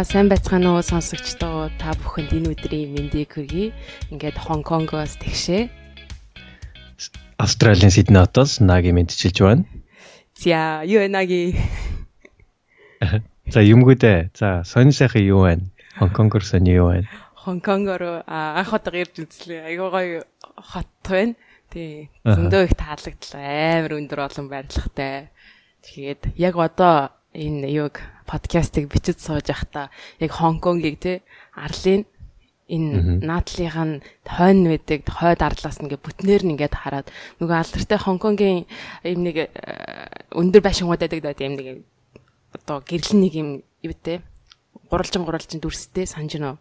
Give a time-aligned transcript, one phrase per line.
[0.00, 3.76] За сайн байцгаана уу сонсогчдоо та бүхэнд энэ өдрийн мэндийг хүргэе.
[4.08, 5.68] Ингээд Хонконгоос тэгшээ.
[7.36, 9.68] Австралийн Сидней хотоос Наги мэдчилж байна.
[10.40, 11.52] За юу Наги?
[13.52, 14.32] За юмгүүдээ.
[14.32, 15.68] За сонь сайхан юу байна?
[16.00, 17.04] Хонконгор сони юу байна?
[17.36, 19.68] Хонконгоор анх удаа ирж үзлээ.
[19.68, 20.24] Айгуу гоё
[20.56, 21.36] хот байна.
[21.68, 22.08] Тий.
[22.24, 23.84] Зөндөө их таалагдлаа.
[23.84, 25.28] Амар өндөр олон барилгатай.
[25.84, 29.90] Тэгээд яг одоо энэ юг подкастыг бичиж сууж явахдаа
[30.22, 31.12] яг Хонконгийг те
[31.58, 32.06] арлын
[32.70, 37.10] энэ наадлынх нь хойно байдаг хойд арлаас ингээ бүтнээр нь ингээд хараад
[37.42, 38.70] нөгөө алдартай Хонконгийн
[39.02, 39.50] юм нэг э,
[40.30, 41.82] өндөр байшингууд байдаг даа тийм нэг
[42.54, 43.48] одоо гэрлэн нэг юм
[43.82, 44.22] юу те
[44.86, 46.56] гуралжин гуралжин дүрстэй санаж нөө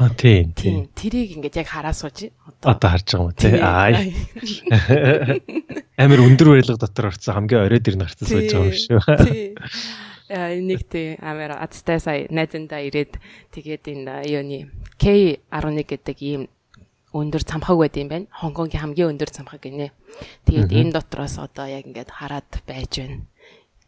[0.00, 2.32] А тийм тийм тэрийг ингээд яг хараа сууж
[2.64, 2.88] одоо.
[2.88, 3.92] Харж байгаа юм тий аа
[6.00, 9.00] амар өндөр барилга дотор орсон хамгийн оройд ирнэ гарцсан сууж байгаа юм шүү
[10.30, 13.18] нэг тий амар азтай сая найзандаа ирээд
[13.50, 14.70] тэгээд энэ юуны
[15.02, 16.42] K11 гэдэг ийм
[17.10, 18.30] өндөр цамхаг байд юм байна.
[18.30, 19.90] Хонконгийн хамгийн өндөр цамхаг гинэ.
[20.46, 23.26] Тэгээд энэ дотроос одоо яг ингээд хараад байж байна.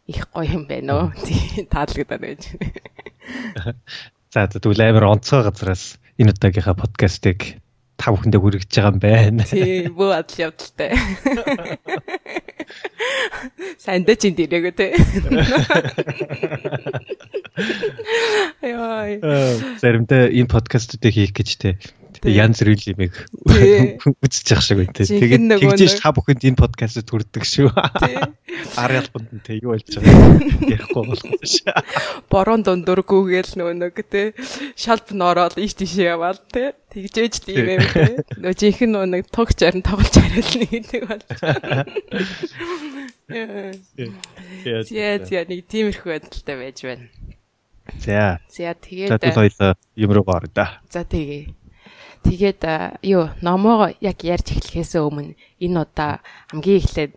[0.07, 1.07] Их гоё юм байна уу?
[1.23, 2.51] Тий таалагдаад байж.
[4.33, 7.63] За тэгвэл амар онцгой газараас энэ удаагийнхаа подкастыг
[7.95, 9.43] та бүхэндээ хүргэж байгаа юм байна.
[9.47, 10.91] Тий, бүү адал явдалтай.
[13.77, 14.87] Сайн дэ чин дээрээ тэ.
[18.63, 19.07] Яа.
[19.81, 21.71] Заримдаа энэ подкастуудыг хийх гэж те
[22.29, 23.11] янз бүрийн
[24.23, 25.03] үзэж явах шиг байна те.
[25.03, 27.69] Тэгээд тэгжээш та бүхэнд энэ подкастд хүрдэг шүү.
[28.79, 30.39] Ар ялбанд нь те юу болж байгаа
[30.71, 31.67] ярихгүй болох ш.
[32.31, 34.31] Борон дундургүйгээл нөгөө нэг те
[34.79, 36.77] шалб нороод иш тишээ яваал те.
[36.93, 38.23] Тэгжээж тийм юм те.
[38.37, 41.23] Нөгөө жинхэнэ нөгөө нэг тугч арин тоглож хараална гэдэг бол.
[44.93, 47.07] Яа, яа нэг тиймэрхүү байдалтай байж байна.
[47.99, 48.39] За.
[48.47, 50.79] За тэгээд За тэгвэл хоёлаа юм руу гоор да.
[50.89, 51.62] За тэгээ.
[52.23, 52.61] Тэгээд
[53.03, 57.13] юу номоо яг ярьж эхлэхээс өмнө энэ удаа хамгийн эхлээд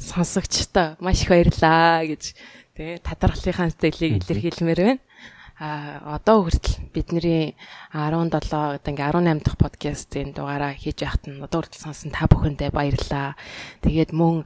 [0.00, 2.36] сонсогчтой маш их баярлаа гэж
[2.76, 5.04] тэгээ тадархлынхаа сэтгэлийг илэрхийлмээр байна.
[5.56, 7.56] А одоо хүртэл бидний
[7.96, 12.70] 17 одоо ингээ 18 дахь подкастын дугаараа хийж яхад нь одоо хүртэл сонсон та бүхэндээ
[12.76, 13.40] баярлаа.
[13.80, 14.44] Тэгээд мөн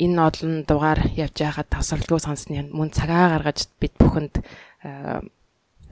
[0.00, 4.40] энэ олон дугаар явж байхад тасралтгүй сонссны мөн цагаа гаргаж бид бүхэнд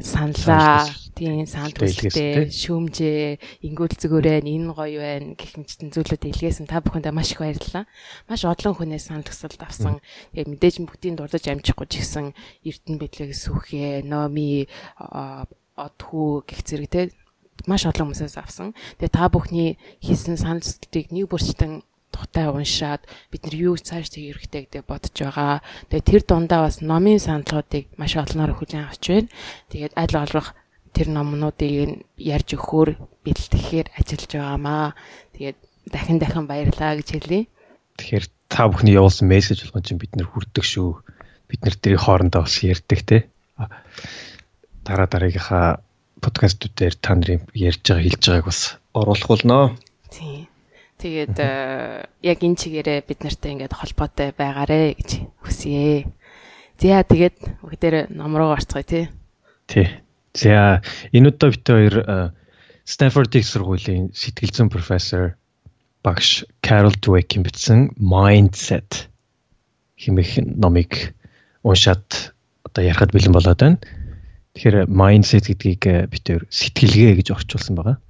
[0.00, 0.86] саналаа.
[1.14, 6.66] Тийм санал хүсэлтэй шүүмжээ ингүүл зүгөөрэй энэ гоё байна гэх мэтэн зүйлүүд илгээсэн.
[6.66, 7.86] Та бүхэндээ маш их баярлалаа.
[8.26, 10.02] Маш олон хүнээс санал хүсэлт авсан.
[10.34, 12.34] Тэгээ мэдээж бүгдийг дурдж амжихгүй ч гэсэн
[12.66, 14.66] Эрдэнэ бидлэг сүхээ, Номи,
[15.78, 17.14] Одхүү гэх зэрэг те.
[17.70, 18.74] Маш олон хүмүүсээс авсан.
[18.98, 23.02] Тэгээ та бүхний хийсэн санал хүсэлтийг нэг бүрчтэн тухтай уншаад
[23.34, 25.58] бид нар юу цааш тэг хэрэгтэй гэдэг бодож байгаа.
[25.90, 29.34] Тэгээ тэр дундаа бас номын саналуудыг маш олноор хүлээн авч байна.
[29.74, 30.54] Тэгээд аль олох
[30.94, 32.90] тэр номнуудыг ярьж өгөхөөр
[33.26, 34.86] бэлтгэхээр ажиллаж байгаамаа.
[35.34, 35.58] Тэгээд
[35.90, 37.50] дахин дахин баярлаа гэж хэлье.
[37.98, 41.02] Тэгэхээр та бүхний явуулсан мессеж болгон чинь бид нэр хүрдэг шүү.
[41.50, 43.18] Бид нэр тэрийг хоорондоо бас ярьдаг те.
[44.86, 45.82] Дараа дараагийнхаа
[46.22, 48.60] подкастуудаар та нарын ярьж байгаа хэлж байгааг бас
[48.94, 49.58] оруулах болно.
[50.14, 50.46] Тийм.
[51.04, 55.10] Тэгээд э, яг энэ чигээрээ бид нартай ингээд холбоотой байгаарэ гэж
[55.44, 56.08] хүсье.
[56.80, 59.04] За тэгээд бүгдээр ном руу гарцгаая тий.
[59.68, 60.00] Тий.
[60.32, 60.80] За
[61.12, 62.32] энэ удаа бид хоёр
[62.88, 65.36] Stanford их сургуулийн сэтгэл зүйн профессор
[66.00, 69.12] багш Carol Dweck-ийн бичсэн Mindset
[70.00, 71.12] хэмээх номыг
[71.60, 72.32] уншаад
[72.64, 73.80] одоо ярихад бэлэн болоод байна.
[74.56, 78.00] Тэгэхээр mindset гэдгийг бид хоёр сэтгэлгээ гэж орчуулсан байгаа.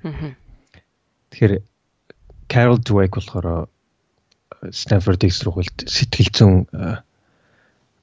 [1.35, 1.59] Тэгэхээр
[2.49, 3.69] Carol Dweck болохоор
[4.71, 6.55] Stanford их сургуульд сэтгэл зүйн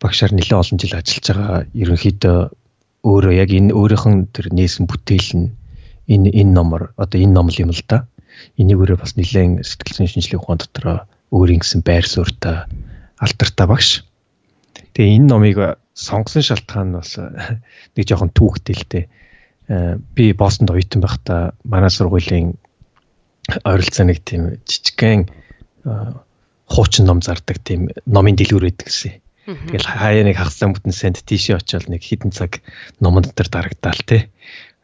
[0.02, 1.60] багшаар нэлээд олон жил ажиллаж байгаа.
[1.74, 2.40] Ерөнхийдөө
[3.06, 5.48] өөрөө яг энэ өөрийнх нь тэр нээсэн бүтээл нь
[6.10, 8.06] энэ энэ номор одоо энэ ном юм л да.
[8.58, 10.86] Энийг өөрөө бас нэлээд сэтгэл зүйн шинжилгээ ухаан дотор
[11.30, 12.66] өөрийн гэсэн байр суурьтай
[13.18, 13.90] алдартай багш.
[14.94, 15.58] Тэгээ энэ номыг
[15.94, 19.06] сонгосон шалтгаан нь бас нэг жоохон түүхтэй л дээ.
[20.18, 22.58] Би Бостонд оюутан байхдаа манай сургуулийн
[23.50, 25.30] ойролцоо нэг тийм жижигхэн
[26.70, 29.20] хуучин ном зардаг тийм номын дэлгүүр байдаг гэсэн.
[29.46, 32.62] Тэгэл хаяа нэг хагасан бүтэн санд тийшээ очиод нэг хідэн цаг
[33.02, 34.30] номон дотор дарагдаал те.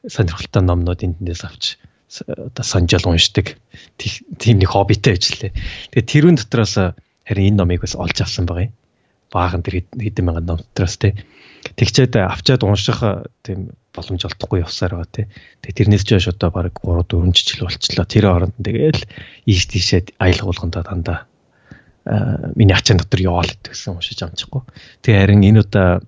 [0.04, 1.77] Сонирхолтой номнууд эндээс авч
[2.27, 3.56] одоо санжаал уншдаг.
[3.95, 5.51] Тийм нэг хоббитэй ажиллаа.
[5.94, 8.75] Тэгээ тэрүүн дотроос харин энэ номыг бас олж авсан байгаа юм.
[9.31, 11.13] Баахан тэр хэдэн мянган ном дотроос те.
[11.75, 13.03] Тэгчээд авчаад унших
[13.44, 15.26] тийм боломж олдохгүй явсаар байгаа тий.
[15.66, 18.06] Тэгээ тэрнээс ч хойш одоо баг 3 4 жил болчлоо.
[18.06, 19.02] Тэр оронд тэгээл
[19.50, 21.26] ийш тийшээ аялал болгондоо дандаа
[22.56, 24.62] миний ачаан дотор яваал гэдгсэн уншиж амжихгүй.
[25.04, 26.00] Тэгээ харин энэ удаа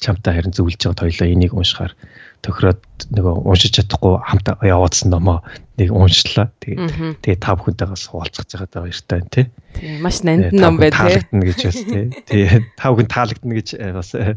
[0.00, 1.94] чамтай харин зөвлөж байгаа хоёлоо энийг уншихаар
[2.42, 2.82] тохироод
[3.14, 5.38] нөгөө уншиж чадахгүй хамт яваадсан номоо
[5.78, 6.50] нэг уншлаа.
[6.60, 9.46] Тэгээд тэгээд та бүхэнтэйгээ суулцах жагаад байгаа баяртай байна тий.
[9.78, 10.98] Тийм маш нандин ном бай тий.
[10.98, 12.04] Таалагдана гэж бас тий.
[12.26, 14.34] Тэгээд та бүхэн таалагдана гэж э, бас э,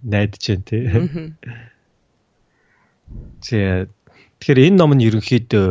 [0.00, 0.82] найдаж байна тий.
[3.46, 5.68] Тэгэхээр энэ ном нь ерөнхийдөө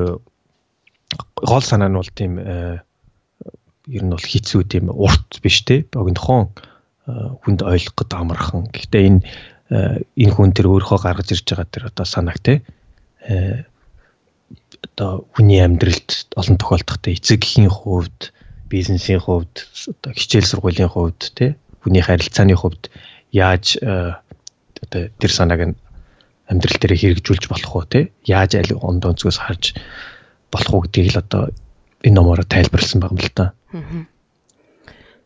[1.44, 5.86] гол санаа нь бол тийм ер нь бол хэцүү тийм урт биш те.
[5.92, 6.56] Богинохон
[7.06, 8.72] хүнд ойлгоход амархан.
[8.74, 9.22] Гэхдээ энэ
[10.18, 12.54] энэ хүн тэр өөрөө гаргаж ирж байгаа тэр одоо санааг те.
[14.96, 18.34] Одоо хүний амьдралд олон тохиолдолд эцэгхийн хувьд,
[18.70, 21.58] бизнесийн хувьд, одоо хичээл сургуулийн хувьд те.
[21.86, 22.90] Хүний харилцааны хувьд
[23.30, 25.76] яаж одоо тэр санааг нь
[26.50, 28.12] амьдрал дээр хэрэгжүүлж болох уу те?
[28.26, 29.74] Яаж аль онд онцгоос харж
[30.52, 31.44] болох уу гэдгийг л одоо
[32.06, 33.46] энэ номоор тайлбарлсан байгаа юм л та.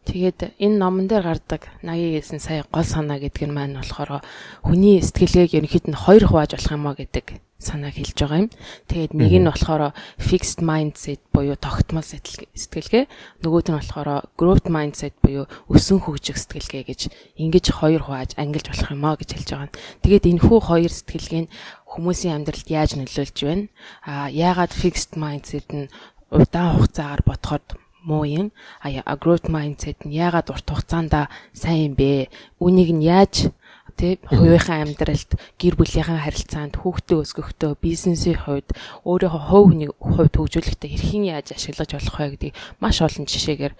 [0.10, 4.26] Тэгээд энэ номон дээр гардаг 89 сая гол санаа гэдэг нь маань болохоор
[4.66, 7.26] хүний сэтгэлгээг ерөнхийд нь хоёр хувааж болох юм а гэдэг
[7.60, 8.50] санааг хэлж байгаа юм.
[8.88, 13.06] Тэгээд нэг нь болохоор fixed mindset буюу тогтмол сэтгэлгээ,
[13.44, 14.10] нөгөөд нь болохоор
[14.40, 17.02] growth mindset буюу өсөн хөгжих сэтгэлгээ гэж
[17.36, 19.76] ингэж хоёр хувааж ангилж болох юм а гэж хэлж байгаа.
[20.08, 21.52] Тэгээд энэ хүү хоёр сэтгэлгээ нь
[21.92, 23.68] хүмүүсийн амьдралд яаж нөлөөлж байна?
[24.08, 25.92] А яагаад fixed mindset нь
[26.32, 27.66] удаан хугацаагаар бодоход
[28.08, 28.56] муу юм.
[28.80, 31.14] А growth mindset нь яагаад урт хугацаанд
[31.52, 32.32] сайн юм бэ?
[32.64, 33.52] Үнийг нь яаж
[34.00, 38.72] тий хувийнхаа амьдралд гэр бүлийнхаа харилцаанд хүүхдээ өсгөхдөө бизнесийн хувьд
[39.04, 43.74] өөрийнхөө хувь хүний хувьд хөгжүүлэхдээ хэрхэн яаж ашиглаж болох вэ гэдгийг маш олон жишээгээр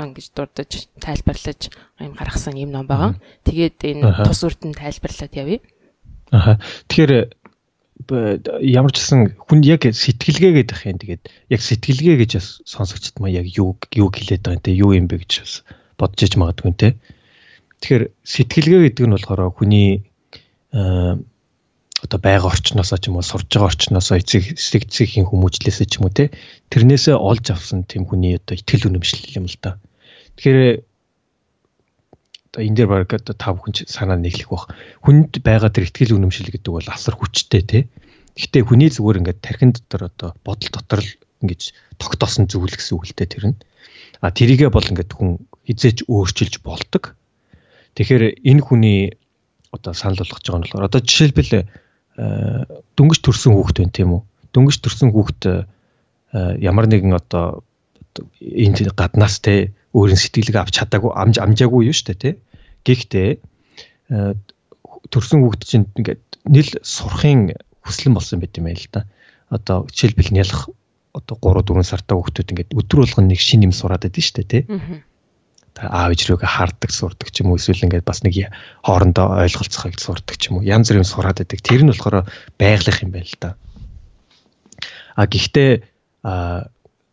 [0.00, 0.72] ингэж дурдж
[1.04, 1.60] тайлбарлаж
[2.00, 3.20] юм гаргасан юм ном байгаа.
[3.44, 5.60] Тэгээд энэ тус үрдэн тайлбарлаад явъя.
[6.32, 6.56] Аха.
[6.88, 7.12] Тэгэхээр
[8.08, 11.22] ямар ч гэсэн хүн яг сэтгэлгээ гэдэг юм тэгээд
[11.52, 15.06] яг сэтгэлгээ гэж бас сонсогчд маа яг юу юу хэлээд байгаа юм те юу юм
[15.06, 15.54] бэ гэж бас
[16.00, 16.88] бодож иж магадгүй те
[17.80, 20.04] тэгэхээр сэтгэлгээ гэдэг нь болохоор хүний
[22.00, 26.14] одоо байга орчноосоо ч юм уу сурж байгаа орчноосоо эцэг эцэгхийн хүмүүжлээсээ ч юм уу
[26.14, 26.32] те
[26.72, 29.76] тэрнээсээ олж авсан тийм хүний одоо итгэл үнэмшил юм л да
[30.36, 30.84] тэгэхээр
[32.50, 34.74] одоо энэ дээр баг одоо та бүхэн ч санаа нэглэх бах.
[35.06, 37.82] Хүнд байгаа тэр ихтгэл үнэмшил гэдэг бол асар хүчтэй тий.
[38.34, 41.10] Гэхдээ хүний зүгээр ингээд тархин дотор одоо бодол дотор л
[41.46, 41.70] ингэж
[42.02, 43.56] тогтоосон зүйл гэсэн үг л дээ тэр нь.
[44.18, 47.14] А тэрийгэ бол ингээд хүн хизээч өөрчилж болдог.
[48.00, 49.12] Тэгэхээр энэ хүний
[49.76, 51.64] одоо санал болгож байгаа нь болохоор одоо жишээлбэл э,
[52.96, 54.22] дөнгөж төрсэн хүүхэд байна тийм үү?
[54.56, 55.60] Дөнгөж төрсэн хүүхэд э,
[56.64, 57.60] ямар нэгэн одоо
[58.40, 62.34] энэ гаднаас те өөрийн сэтгэлгээ авч чадаагүй амж амжаагүй юу штэ тий.
[62.88, 64.32] Гэхдээ э,
[65.12, 67.52] төрсөн хүүхд чинь ингээд нэл сурахын
[67.84, 69.04] хүслэн болсон байт юм байл л да.
[69.52, 70.72] Одоо жишээлбэл нялх
[71.12, 74.62] одоо 3 4 сартаа хүүхдүүд ингээд өдөр болгон нэг шин юм сураад байдаг штэ тий.
[75.80, 78.52] Аав ээж рүүгээ хардаг сурдаг ч юм уу эсвэл ингээд бас нэг
[78.84, 81.60] хоорондоо ойлголцохыг сурдаг ч юм уу янз бүрийн сураад байдаг.
[81.64, 82.28] Тэр нь болохоор
[82.60, 83.50] байгалах юм байна л да.
[85.16, 85.70] А гэхдээ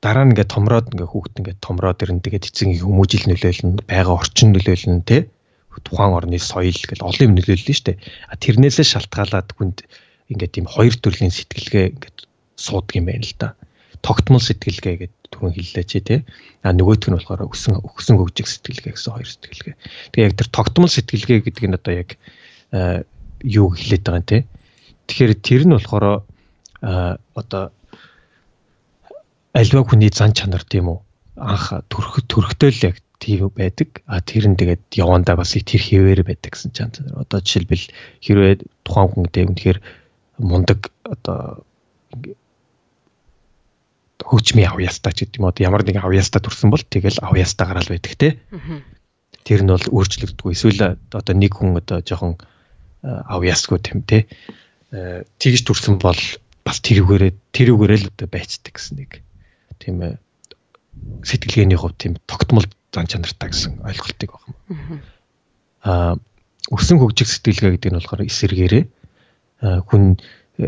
[0.03, 4.53] дараа нь ингээд томроод ингээд хүүхд ингээд томроод ирэн тэгээд эцэг хүмүүжил нөлөөлнө, байга орчин
[4.53, 5.31] нөлөөлнө те
[5.83, 7.97] тухайн орны соёл гэл олон юм нөлөөлнө шүү дээ.
[8.31, 9.85] А тэрнээсээ шалтгаалаад хүнд
[10.31, 12.17] ингээд тийм хоёр төрлийн сэтгэлгээ ингээд
[12.57, 13.47] суудаг юм байна л да.
[14.01, 16.15] Тогтмол сэтгэлгээ гэдэг түрүүн хэллээ чи те.
[16.63, 19.75] А нөгөөх нь болохоор өсөн өсөн хөгжих сэтгэлгээ гэсэн хоёр сэтгэлгээ.
[20.13, 22.09] Тэгээ яг тэр тогтмол сэтгэлгээ гэдэг нь одоо яг
[23.43, 24.39] юу хэлээд байгаа юм те.
[25.07, 26.05] Тэгэхээр тэр нь болохоор
[26.81, 27.63] одоо
[29.53, 30.99] альва хүний зан чанар тийм үү
[31.37, 34.01] анх төрөх төрөхтэй л яг тийм байдаг.
[34.05, 37.25] А тэр нь тэгээд явандаа бас тэр хэвээр байдаг гэсэн чанар.
[37.25, 37.85] Одоо жишээлбэл
[38.21, 38.53] хэрвээ
[38.85, 39.79] тухайн хүн дээр үнэхээр
[40.37, 41.65] мундаг одоо
[44.27, 48.13] хөгжмийн авьяастаа ч гэдэг юм одоо ямар нэгэн авьяастаа төрсэн бол тэгэл авьяастаа гараал байдаг
[48.19, 48.29] те.
[49.47, 50.51] Тэр нь бол өөрчлөгддөггүй.
[50.51, 52.35] Эсвэл одоо нэг хүн одоо жоохон
[53.03, 54.27] авьяасгүй тийм те.
[54.91, 56.19] Тэгж төрсэн бол
[56.67, 59.23] бас тэрүүгээрээ тэрүүгээрээ л одоо байцдаг гэсэн нэг
[59.79, 60.19] тийм ээ
[61.23, 64.53] сэтгэлгээний хувьд тийм тогтмол зан чанартай гэсэн ойлголтыг юм.
[65.87, 66.19] Аа
[66.67, 68.83] өсөн хөгжих сэтгэлгээ гэдэг нь болохоор эсэргээрээ
[69.87, 70.19] хүн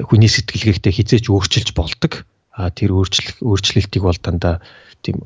[0.07, 2.23] хүний сэтгэлгээхтэй хизээч өөрчилж болдог.
[2.75, 4.59] Тэр өөрчлөлт өөрчлөлтийг бол дандаа
[4.99, 5.23] тийм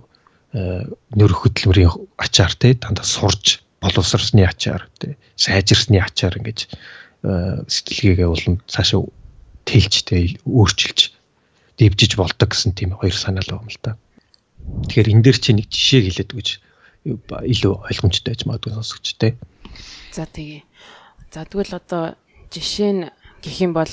[0.53, 1.89] нөр хөдөлмөрийн
[2.21, 6.69] ачаар те дандаа сурж боловсрсны ачаар те сайжирсны ачаар ингэж
[7.23, 9.01] сэтгэлгээгээ улам цаашаа
[9.65, 10.99] тэлж те өөрчилж
[11.79, 13.97] дэвжиж болдог гэсэн тийм хоёр санаа л байгаа юм л да.
[14.85, 16.47] Тэгэхээр энэ дээр чи нэг жишээ хэлээд гэж
[17.03, 19.31] илүү ойлгомжтой байж магадгүй сонсогчтой.
[20.13, 20.61] За тэгээ.
[21.33, 22.03] За тэгвэл одоо
[22.53, 23.03] жишээ нь
[23.41, 23.89] гэх юм бол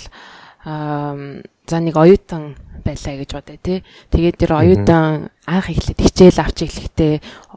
[0.64, 3.78] за нэг оюутан байлаа гэж бодъё тий.
[4.12, 7.14] Тэгээд тэр оюутан анх эхлээд хичээл авч эхлэхдээ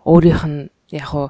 [0.07, 1.27] өөрийнх нь яг уу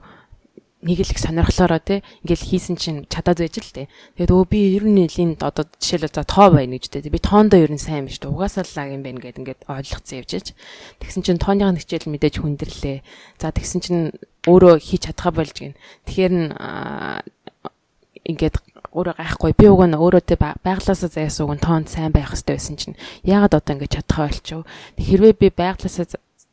[0.83, 3.87] нэг л их сонирхлоороо те ингээл хийсэн чинь чадаад байж л те.
[4.19, 7.07] Тэгээд өө би ер нь нэлийн одоо жишээлбэл за тоо байна гэж те.
[7.07, 8.27] Би тоондоо ер нь сайн биш те.
[8.27, 10.51] Угаасаа лаг юм байна гэд ингээд ойлгоцсон явж.
[10.99, 12.99] Тэгсэн чинь тооныхын хичээл мэдээж хүндэрлээ.
[13.39, 14.03] За тэгсэн чинь
[14.43, 15.79] өөрөө хийж чадхаа болж гин.
[16.03, 16.51] Тэгэхээр
[18.27, 18.55] ингээд
[18.93, 22.55] өөрөө гайхгүй би уг нь өөрөө тэ байглаасаа заяасан уг нь тоонд сайн байх хэрэгтэй
[22.55, 24.65] байсан чинь яагаад одоо ингэж чадхаа болчихв.
[25.01, 26.05] Хэрвээ би байглаасаа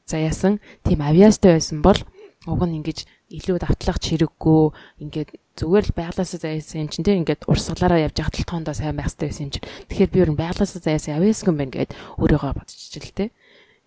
[0.08, 2.00] заяасан тийм авьяастай байсан бол
[2.48, 2.98] уг нь ингэж
[3.30, 4.62] илүү давтлагч хэрэггүй
[5.04, 5.30] ингээд
[5.60, 9.28] зүгээр л байглаасаа заяасан юм чинь тийм ингээд урсгалаараа явж хатал тоондоо сайн байх хэрэгтэй
[9.28, 13.04] байсан юм чинь тэгэхээр би ер нь байглаасаа заяасан авьяасгүй юм байна гэд өөрийгөө бодчихжээ
[13.04, 13.24] л тэ.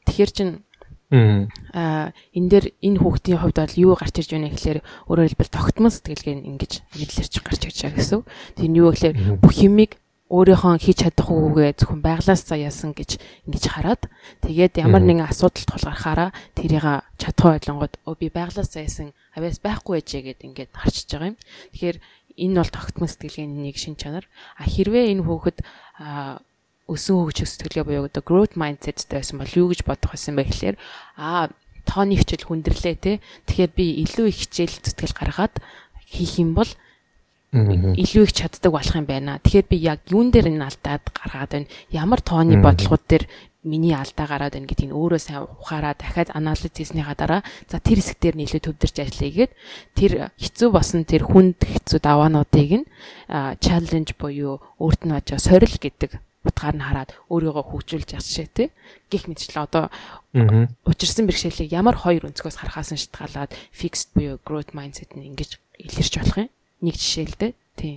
[0.05, 0.49] Тэгэхээр чин
[1.13, 5.93] Аа энэ дээр энэ хүүхдийн хувьд бол юу гарч ирж байна гэхээр өөрөөр хэлбэл тогтмол
[5.93, 8.21] сэтгэлгээ ингэж мэдлэрч гарч ирж байгаа гэсэн.
[8.57, 10.01] Тэр нь юу гэхээр бүх юмыг
[10.33, 14.09] өөрийнхөө хийж чадах үгээ зөвхөн байглаас заяасан гэж ингэж хараад
[14.41, 20.33] тэгээд ямар нэгэн асуудалд тулгархаараа тэрийг чадах ойлгонгод өө би байглаас заяасан авяас байхгүй байжээ
[20.33, 21.37] гэд ингээд харчиж байгаа юм.
[21.77, 21.97] Тэгэхээр
[22.33, 24.25] энэ бол тогтмол сэтгэлгээний нэг шин чанар.
[24.57, 25.57] А хэрвээ энэ хүүхэд
[26.87, 30.75] өсөн хөгжих сэтгэлгээ буюу одоо growth mindsetтэй байсан бол юу гэж бодох байсан бэ гэхээр
[31.15, 31.49] аа
[31.87, 33.11] тооны хичээл хүндрэлээ те
[33.47, 35.55] тэгэхээр би илүү их хичээл зүтгэл гаргаад
[36.03, 36.69] хийх юм бол
[37.53, 39.37] илүү их чаддаг болох юм байна.
[39.45, 41.71] Тэгэхээр би яг юун дээр энэ алдаад гаргаад байна.
[41.93, 43.29] Ямар тооны бодлогууд дээр
[43.63, 48.17] миний алдаа гараад байна гэдгийг өөрөө сайн ухаараа дахиад анализ хийснийхаа дараа за тэр хэсэг
[48.19, 49.53] дээр нийлээ төвдөрч ажиллая гэгээд
[49.95, 52.89] тэр хэцүү босон тэр хүнд хэцүү даваануудыг нь
[53.61, 58.67] чаленж буюу өөрт нь очоо сорил гэдэг утгаар нь хараад өөрийгөө хөгжүүлж ясшээ тий.
[59.09, 59.87] Гих мэтчлээ одоо
[60.85, 66.13] учирсан бэрхшээлийг ямар хоёр өнцгөөс харахаас нь шалтгаалаад fixed буюу growth mindset нь ингэж илэрч
[66.19, 66.49] болох юм?
[66.83, 67.95] Нэг жишээ л дээ тий.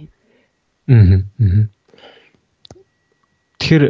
[0.87, 1.67] Аа
[3.59, 3.85] тэгэхээр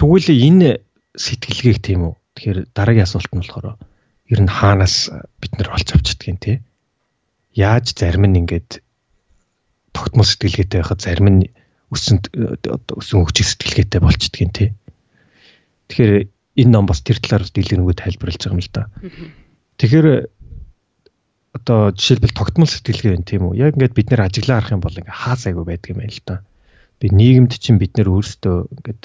[0.00, 0.80] тэгвэл энэ
[1.12, 2.14] сэтгэлгээг тийм үү?
[2.40, 3.76] Тэгэхээр дараагийн асуулт нь болохоор
[4.32, 6.64] ер нь хаанаас бид нар олж авчдаг юм те
[7.52, 8.80] яаж зарим нь ингээд
[9.92, 11.40] тогтмол сэтгэлгээтэй байхад зарим нь
[11.92, 14.68] өссөн өссөн хөгжих сэтгэлгээтэй болчдгийн тий.
[15.88, 16.28] Тэгэхээр
[16.60, 18.82] энэ ном бас тэр талаар дэлгэрэнгүй тайлбарлаж байгаа юм л да.
[19.80, 20.08] Тэгэхээр
[21.56, 23.56] одоо жишээлбэл тогтмол сэтгэлгээ байна тийм үү?
[23.56, 26.24] Яг ингээд бид нэр ажиглаа харах юм бол ингээ хаа сайгүй байдаг юм байна л
[26.28, 26.36] да.
[27.00, 29.02] Би нийгэмд чинь бид нэр өөрсдөө ингээд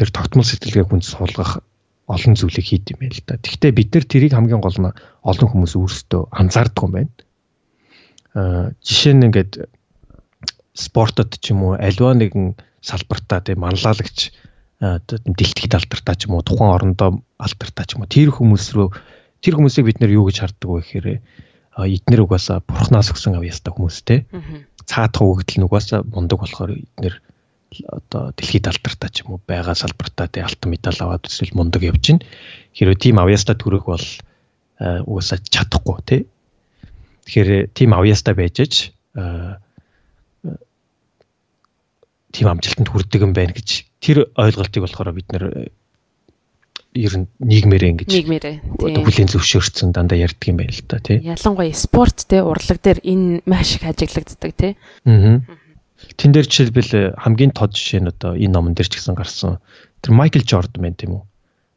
[0.00, 1.60] тэр тогтмол сэтгэлгээ хүнд суулгах
[2.06, 3.36] олон зүйлийг хийд юм байна л да.
[3.36, 4.94] Гэхдээ бид нар тэрийг хамгийн гол нь
[5.26, 7.12] олон хүмүүс өөрсдөө анзаардаг юм байна.
[8.32, 9.52] Аа жишээ нь ингээд
[10.76, 12.54] спортод ч юм уу альва нэгэн
[12.84, 14.36] салбартаа тийм манлайлагч
[14.78, 18.12] дэлтгэд алдартаа ч юм уу тухайн орондоо алдартаа ч юм уу.
[18.12, 18.88] Тэр хүмүүс рүү
[19.40, 21.08] тэр хүмүүсийг бид нэр юу гэж харддаг вэ гэхээр
[21.76, 24.24] эднэр угаасаа бурхнаас өгсөн авьяастай хүмүүс те
[24.84, 27.14] цаатах өгдөл нь угаасаа мундаг болохоор эднэр
[27.88, 32.02] одоо дэлхийд алдартай ч юм уу байгаа салбартаа тий алтан медаль аваад эсвэл мундаг явж
[32.06, 32.20] гин.
[32.72, 34.06] Хэрвээ тийм авьяастай төрөх бол
[34.80, 36.20] угаасаа чадахгүй тий.
[37.26, 38.74] Тэгэхээр тийм авьяастай байж аж
[42.36, 45.72] тийм амжилтанд хүрдэг юм байна гэж тэр ойлголтыг болохоор бид нэр э,
[46.92, 51.24] ер нь нийгмээрээ ингэж хүлийн зөвшөөрсөн дандаа ярьдаг юм байна л да тий.
[51.24, 54.76] Ялангуяа спорт те урлаг дээр энэ маш их ажиглагддаг тий.
[55.08, 55.40] Аа.
[56.20, 59.56] Тэн дээр жишээлбэл э, хамгийн тод жишээ нь одоо энэ номон дээр ч гэсэн гарсан.
[60.04, 61.24] Тэр Майкл Жордан байна тийм үү?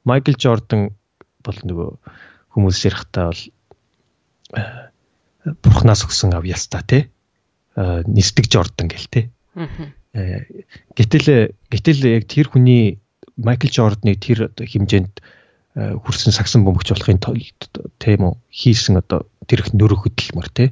[0.03, 0.91] Майкл Жордан
[1.39, 1.89] бол нөгөө
[2.51, 3.43] хүмүүс ярихтаа бол
[4.59, 4.63] э,
[5.63, 7.07] бурхнаас өгсөн авьяастаа тий.
[7.79, 9.31] Нисдэг Жордан гэл тий.
[9.55, 9.95] Аа
[10.97, 12.99] Гэтэл гэтэл яг тэр хүний
[13.39, 15.23] Майкл Жордны тэр хэмжээнд
[15.75, 17.71] хүрсэн сагсан бөмбөгч болохын тулд
[18.01, 20.69] тийм үү хийсэн одоо тэр их нөр хөдөлмөр тий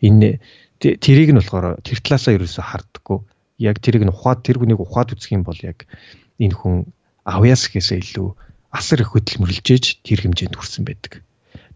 [0.00, 0.40] энэ
[0.80, 3.18] тэрийг нь болохоор тэр талаасаа ерөөсө харддаггүй
[3.58, 5.84] яг тэрийг нь ухаад тэр хүнийг ухаад үзэх юм бол яг
[6.40, 6.88] энэ хүн
[7.24, 8.28] авьяас гэхээсээ илүү
[8.72, 11.24] асар их хөдөлмөрлж ээж тэр хэмжээнд хүрсэн байдаг.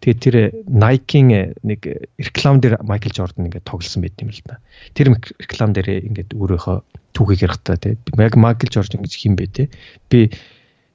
[0.00, 4.56] Тэгээд тэр Nike-ийн нэг реклам дээр Майкл Жордан ингээд тоглосон байт юм л да.
[4.96, 6.76] Тэр реклам дээр ингээд өөрөөхөө
[7.12, 8.00] түүхийг ярихтаа тий.
[8.16, 9.68] Майкл Жордан гэж хин бэ тий.
[10.08, 10.32] Би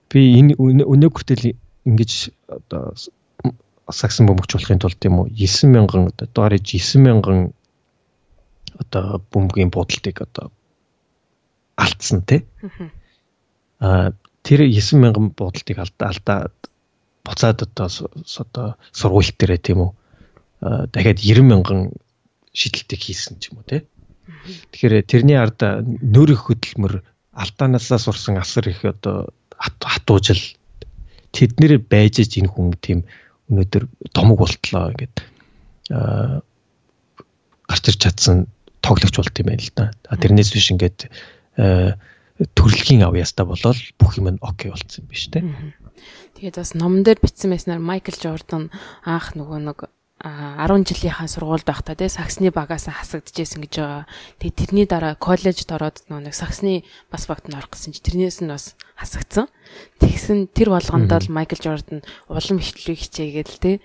[0.09, 1.53] би энэ өнөө хүртэл
[1.85, 2.11] ингэж
[2.49, 2.97] одоо
[3.93, 7.53] саксан бөмбөгч болохын тулд тийм үү 9000 одоо доорж 9000
[8.81, 10.49] одоо бөмбөгийн буудалтыг одоо
[11.77, 12.41] алдсан тий.
[13.77, 16.09] Аа тэр 9000 буудалтыг алдаа
[17.25, 19.91] буцаад одоо одоо сургууль дээрээ тийм үү
[20.93, 21.79] дахиад 90 мянган
[22.53, 23.81] шидэлтийг хийсэн ч юм уу тий.
[24.71, 25.59] Тэгэхээр тэрний ард
[26.05, 27.03] нөр хөдөлмөр
[27.33, 30.39] алдаанаасаа сурсан асар их одоо хатуужил
[31.35, 32.99] тэднэр байж ич энэ хүн тийм
[33.51, 33.83] өнөөдөр
[34.15, 35.17] томог болтлоо ингээд
[37.67, 38.47] гарч ирч чадсан
[38.81, 39.91] тоглогч болт юм байна л да.
[40.15, 41.11] Тэрнээс биш ингээд
[42.35, 45.43] төрөлхийн авьяастаа болол бүх юм нь окей болцсон юм биш үү?
[46.35, 48.75] Тэгээд бас номон дээр бичсэн байснаар Майкл Жордан
[49.07, 49.79] анх нөгөө нэг
[50.19, 54.03] 10 жилийнхаа сургуульд байхдаа тий саксны багаас хасагдчихсэн гэж байгаа.
[54.39, 58.51] Тэгээ тэрний дараа коллежд ороод нэг саксны бас багт нь орох гэсэн чи тэрнээс нь
[58.51, 59.47] бас хасагдсан.
[60.03, 63.75] Тэгсэн тэр болгонд л Майкл Жордан улам ихтлэг хичээгээл тий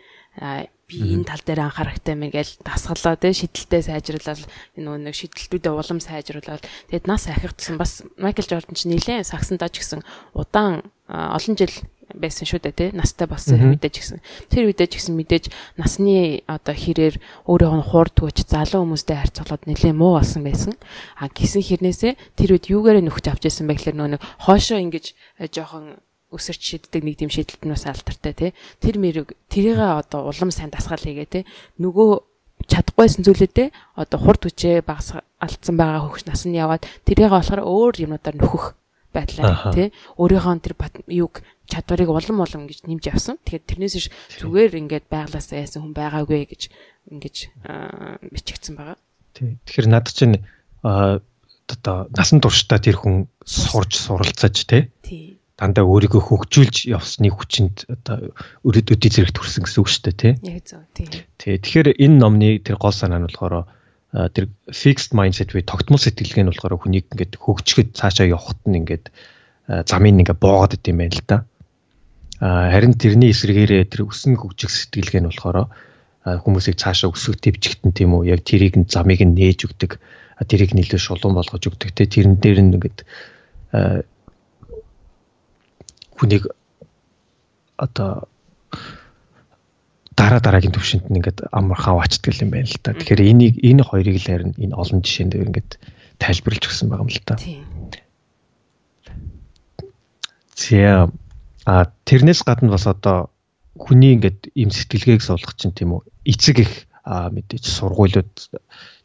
[0.90, 4.42] би энэ тал дээр анхаарахтай мэн гэж дасгалаа тий шидэлтэй сайжруулаад
[4.75, 9.87] энэ нэг шидэлтүүдээ улам сайжруулаад тэгэд нас ахигдсан бас Майкл Жордан ч нэлээд саксандаа ч
[9.87, 10.02] гэсэн
[10.35, 11.70] удаан олон жил
[12.14, 14.18] байсан шүү дээ тий настай болсон үедээ ч гэсэн.
[14.50, 15.44] Тэр үедээ ч гэсэн мэдээж
[15.78, 20.75] насны одоо хэрээр өөрийнхөө нь хуурдгүйч залуу хүмүүстэй харьцуулаад нэлээд муу болсон байсан.
[21.18, 25.14] А гисэн хэрнээсээ тэр үед юугаараа нөхч авч ирсэн бэ гэхээр нөө нэг хоошоо ингэж
[25.38, 30.30] э, жоохон өсөрч шиддэг нэг тийм шийдэлт нь бас алдартай тий тэр мэрэг тэрийгээ одоо
[30.30, 31.42] улам сайн дасгал хийгээ тий
[31.82, 32.10] нөгөө
[32.70, 33.68] чадахгүйсэн зүйлүүдээ
[33.99, 38.78] одоо хурд хүчээ багас алдсан байгаа хөвч нас нь яваад тэрийгээ болохоор өөр юмудаар нөхөх
[39.10, 39.88] байдлаар тий
[40.20, 40.75] өөрийнхөө тэр
[41.10, 43.38] юг чадварыг улам улам ингэж нэмж явсан.
[43.46, 44.06] Тэгэхээр тэрнээс ш
[44.42, 46.62] зүгээр ингээд байглаасаа яасан хүн байгаагүй гэж
[47.14, 47.37] ингэж
[48.34, 48.99] бичигдсэн байгаа.
[49.34, 49.58] Тий.
[49.66, 50.42] Тэгэхээр над чинь
[50.82, 54.90] одоо насан туршдаа тэр хүн сурж суралцаж тий.
[55.61, 58.33] Дандаа өөрийгөө хөгжүүлж явсны хүчинд одоо
[58.64, 60.33] өрөөдүүдийн зэрэгт хүрсэн гэсэн үг шүү дээ тий.
[60.49, 61.07] Яг зөв тий.
[61.37, 61.61] Тий.
[61.61, 63.69] Тэгэхээр энэ номны тэр гол санаа нь болохоор
[64.11, 69.12] тэр fixed mindset буюу тогтмол сэтгэлгээ нь болохоор хүнийг ингээд хөгжөхөд цаашаа явахт нь ингээд
[69.85, 71.45] замын ингээд боогод идэм байл л да.
[72.40, 75.69] Харин тэрний эсрэгээрээ тэр өсөн хөгжих сэтгэлгээ нь болохоор
[76.25, 80.00] хүмүүсийг цаашаа өсгөх дэвжигтэн тийм үү яг тэрийг нь замыг нь нээж өгдөг
[80.49, 82.99] тэрийг нэлээд шулуун болгож өгдөг те тэрэн дээр нь ингээд
[86.20, 86.44] хүнийг
[87.80, 88.28] одоо
[90.12, 92.92] дараа дараагийн төвшөнд нь ингээд амархан аваачдаг юм байна л да.
[92.92, 95.70] Тэгэхээр энийг энэ хоёрыг л харин энэ олон жишээн дээр ингээд
[96.20, 97.36] тайлбарлаж өгсөн байгаа юм л да.
[100.60, 101.08] Тийм.
[101.64, 103.32] А тэрнээс гадна бас одоо
[103.80, 106.72] хүний ингээд им сэтгэлгээг суулгах чинь тийм үү эцэг их
[107.09, 108.28] мэдээж сургуулиуд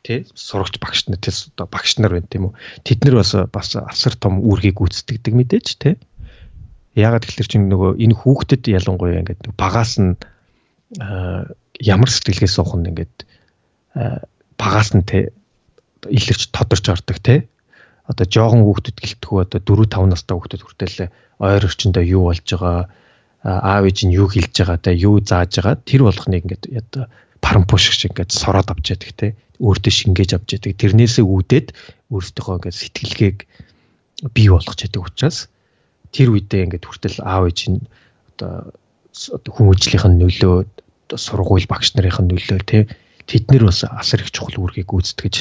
[0.03, 4.13] тий сурагч багш нар тий багш нар байна тийм үү тэд нар бас бас асар
[4.19, 5.95] том үүргийг гүйцэтгэдэг мэдээж тий
[6.95, 10.15] яагаад гэхэлэр чинь нөгөө энэ хүүхдэд ялангуяа ингээд багаас нь
[11.83, 13.15] ямар сэтгэлгээ суух нь ингээд
[14.55, 15.29] багаас нь тий
[16.07, 17.39] илэрч тодорч ордог тий
[18.07, 20.97] одоо жоохон хүүхдэд гэлтгүү одоо 4 5 настай хүүхдэд хүртэл
[21.41, 22.87] ойр орчиндөө юу болж байгаа
[23.45, 25.77] аав ээж нь юу хэлж байгаа та юу зааж байгаа.
[25.85, 27.05] Тэр болгоныг ингээд одоо
[27.41, 29.27] парампуш шиг ингээд сороод авч яадаг те.
[29.61, 30.73] Өөртөө шингээж авч яадаг.
[30.81, 31.67] Тэрнээсээ үүдээд
[32.09, 33.37] өөртөөхөө ингээд сэтгэлгээг
[34.33, 35.37] бий болгож яадаг учраас
[36.15, 37.83] тэр үедээ ингээд хүртэл аав ээж нь
[38.39, 38.71] одоо
[39.51, 40.55] хүмүүжлийнх нь нөлөө
[41.19, 42.87] сургууль багш нарын нөлөө те
[43.27, 45.35] тэд нар бас асар их чухал үүргийг гүйцэтгэж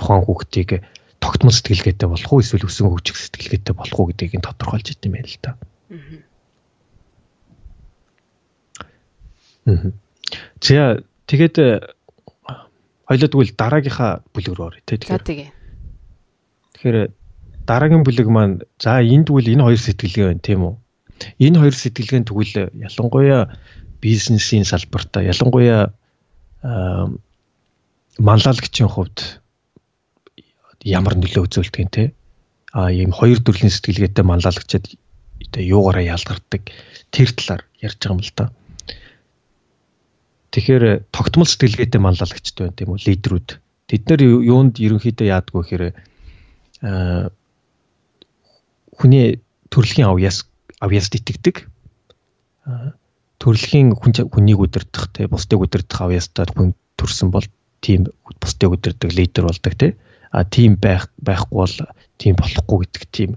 [0.00, 0.80] тухайн хүүхдийг
[1.20, 5.28] тогтмол сэтгэлгээтэй болох уу эсвэл өсөн хөгжих сэтгэлгээтэй болох уу гэдгийг нь тодорхойлж идэм байл
[5.28, 5.52] л да.
[9.66, 9.92] Аа.
[10.62, 11.56] За тэгээд
[13.08, 15.00] хоёлоо тэгвэл дараагийнхаа бүлэг рүү оръё тий.
[15.02, 15.50] За тэгээ.
[16.78, 16.96] Тэгэхээр
[17.68, 20.74] дараагийн бүлэг маань за энд тэгвэл энэ хоёр сэтгэлгээ байна тийм үү?
[21.44, 22.54] Энэ хоёр сэтгэлгээ нь тэгвэл
[22.88, 23.42] ялангуяа
[24.00, 25.92] бизнесийн салбартаа ялангуяа
[28.18, 29.18] манлайлагчийн хувьд
[30.82, 32.04] ямар нөлөө үзүүлдэг юм те
[32.72, 34.96] а ийм хоёр төрлийн сэтгэлгээтэй манлайлагчид
[35.48, 36.72] одоо юугаараа ялгардаг
[37.10, 38.44] тэр талаар ярьж байгаа юм л да.
[40.52, 43.48] Тэгэхээр тогтмол сэтгэлгээтэй манлайлагчд байна тийм үү лидерүүд.
[43.88, 45.62] Тэд нар юунд ерөнхийдөө яадгүй
[46.82, 47.30] а
[48.98, 49.38] хүний
[49.70, 50.44] төрөлхийн авьяас
[50.82, 51.70] авьяаст итгэдэг.
[53.38, 57.46] Төрөлхийн хүнийг удирдах те бусдыг удирдах авьяастай хүн төрсэн бол
[57.80, 58.10] тийм
[58.42, 59.94] бусдыг удирдах лидер болдог те
[60.30, 61.76] а тийм байх байхгүй бол
[62.18, 63.30] тийм болохгүй гэдэг тийм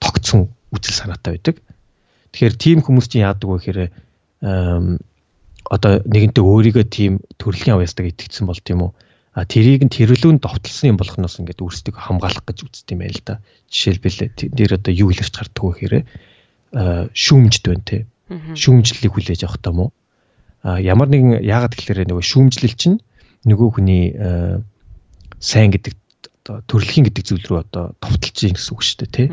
[0.00, 1.56] тогтсон үзэл санаатай байдаг.
[2.32, 3.80] Тэгэхээр тийм хүмүүс чинь яадаг вэ гэхээр
[5.66, 8.90] одоо нэгэнтээ өөрийгөө тийм төрөлхийн авьяастайг итгэсэн бол тийм үү
[9.44, 13.44] тэрийг нь тэрвлүүнд довтлсон юм болохноос ингээд өөрсдөө хамгаалах гэж үздэг юм байл да.
[13.68, 15.96] Жишээлбэл тэр одоо юу илэрч гардаг вэ гэхээр
[17.12, 17.98] шүүмжд байна те.
[18.32, 19.86] Шүүмжлэлийг хүлээж авах таа мó.
[20.64, 22.98] Ямар нэгэн яагаад гэхээр нөгөө шүүмжлэл чинь
[23.44, 24.16] нөгөө хүний
[25.36, 25.94] сайн гэдэг
[26.46, 29.28] одоо төрөлхийн гэдэг зүйл рүү одоо товтлж ийн гэсэн үг шүү дээ тий.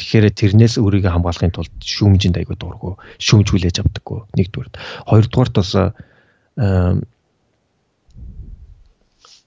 [0.00, 4.70] Тэгэхээр тэрнээс өөрийгөө хамгаалахын тулд шүүмжинд айгуу дургу шүүмж хүлээж авдаггүй нэгдүгээр.
[5.06, 5.70] Хоёрдугаарт бас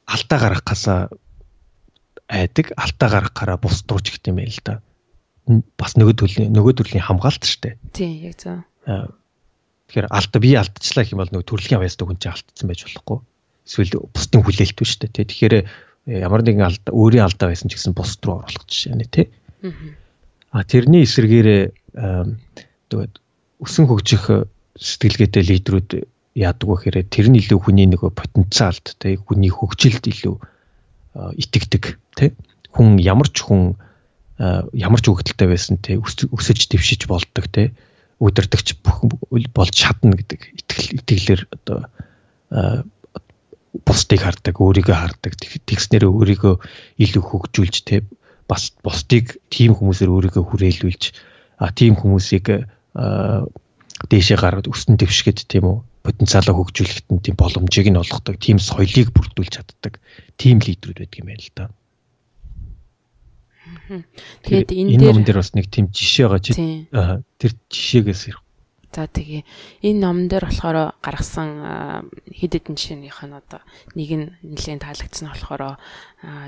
[0.08, 1.00] алдаа гаргахаасаа
[2.28, 4.82] айдаг алдаа гаргахаараа бус дууч гэх юм байл да.
[5.80, 7.76] Бас нөгөө төрлийн нөгөө төрлийн хамгаалт дээ.
[7.96, 8.64] Тийм яг зөв.
[9.88, 13.20] Тэгэхээр алдаа би алдчихлаа гэх юм бол нөгөө төрлийн авьяастай хүн чинь алдсан байж болохгүй.
[13.64, 15.32] Эсвэл бусдын хүлээлт биш шүү дээ.
[15.32, 15.56] Тэгэхээр
[16.28, 19.28] ямар нэгэн алдаа өөрийн алдаа байсан ч гэсэн бусд руу оруулах жишээ нэ тий.
[20.52, 21.64] А тэрний эсрэгээрээ
[21.96, 23.14] тэгээд
[23.64, 24.24] өсөн хөгжих
[24.76, 25.90] сэтгэлгээтэй лидерүүд
[26.38, 30.36] яадаг гэхээр тэр нь илүү хүний нөгөө потенциалд те хүний хөгжилд илүү
[31.42, 32.38] итгэдэг те
[32.78, 33.74] хүн ямар ч хүн
[34.38, 37.74] ямар ч хөгжилтэй байсан те өсөж дэвшиж болдог те
[38.22, 41.90] удирдахч болж чадна гэдэг итгэл итгэлээр одоо
[43.86, 45.34] бусдыг хардаг, өөрийгөө хардаг.
[45.38, 46.56] Тэгснээр өөрийгөө
[46.98, 48.02] илүү хөгжүүлж те
[48.50, 51.04] бас бусдыг тийм хүмүүсээр өөрийгөө хүрээлүүлж
[51.62, 52.66] а тийм хүмүүсийг
[54.06, 59.10] дээшээ гаргаад өснө дэвшгэд тийм үү потенциалаа хөгжүүлэхэд нь тийм боломжийг нь олгодог, тийм соёлыг
[59.12, 60.00] бүрдүүлж чаддаг
[60.38, 61.66] тийм лидерүүд байдаг юм байна л да.
[64.46, 66.54] Тэгээд энэ дээр энэ дээр бас нэг тийм жишээ байгаа чи
[67.42, 68.42] тэр жишээгээс ярих.
[68.98, 69.44] За тэгээ
[69.84, 71.50] энэ номон дээр болохоор гаргасан
[72.32, 73.62] хэд хэдэн жишээнийх нь одоо
[73.94, 75.78] нэг нь нэлээд таалагдсан болохоор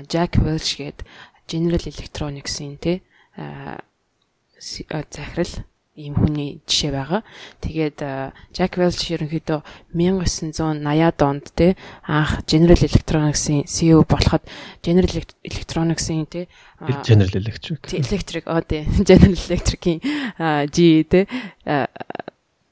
[0.08, 1.04] Jack Welch гээд
[1.46, 3.04] General Electronics-ийн тий
[4.58, 5.54] захирал
[6.00, 7.20] ийм хүний жишээ байгаа.
[7.60, 7.98] Тэгээд
[8.56, 9.60] Jack Welch ерөнхийдөө
[9.92, 11.76] 1980-аад онд те
[12.08, 14.42] анх General Electronics-ийн CEO болоход
[14.80, 15.12] General
[15.44, 16.48] Electronics-ийн те
[17.04, 17.84] General Electric.
[17.92, 20.00] Electric оо те General Electric-ийн
[20.72, 21.28] G те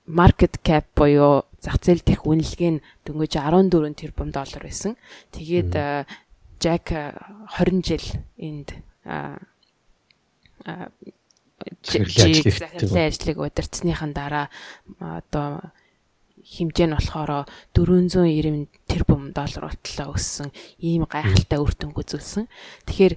[0.09, 4.97] market cap буюу зах зээл дэх үнэлгээ нь дөнгөж 14 тэрбум доллар байсан.
[5.37, 5.77] Тэгээд
[6.59, 6.91] Jack
[7.61, 8.07] 20 жил
[8.41, 8.73] энд
[11.83, 14.47] захирлын ажлыг удирцсныхан дараа
[14.99, 15.73] одоо
[16.49, 17.45] хэмжээ нь болохоор
[17.77, 20.49] 490 тэрбум доллар болтлоо өссөн
[20.81, 22.49] ийм гайхалтай үр дүнг үзүүлсэн.
[22.89, 23.15] Тэгэхээр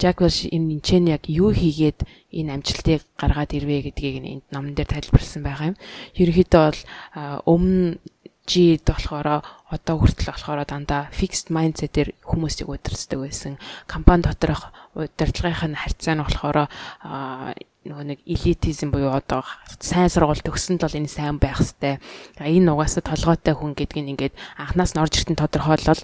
[0.00, 4.88] Jack Welch энэ энэ яг юу хийгээд энэ амжилтыг гаргаад ирвэ гэдгийг энд номон дээр
[4.96, 5.80] тайлбарлсан байгаа юм.
[6.16, 6.80] Ерөнхийдөө бол
[7.44, 8.00] өмнө
[8.48, 13.56] G-д болохоор одоо хүртэл болохоор дандаа fixed mindset-ээр хүмүүсийг удирддаг байсан.
[13.88, 16.68] Компани доторх удирдлагын харьцаа нь болохоор
[17.88, 19.42] нөгөө нэг элитизм буюу одоо
[19.80, 21.98] сайн сургууль төгсөнд бол энэ сайн байх хэвээр.
[22.44, 26.02] Энэ угаасаа толгойтой хүн гэдгийг ингээд анханаас нь орж иртэн тодорхойлол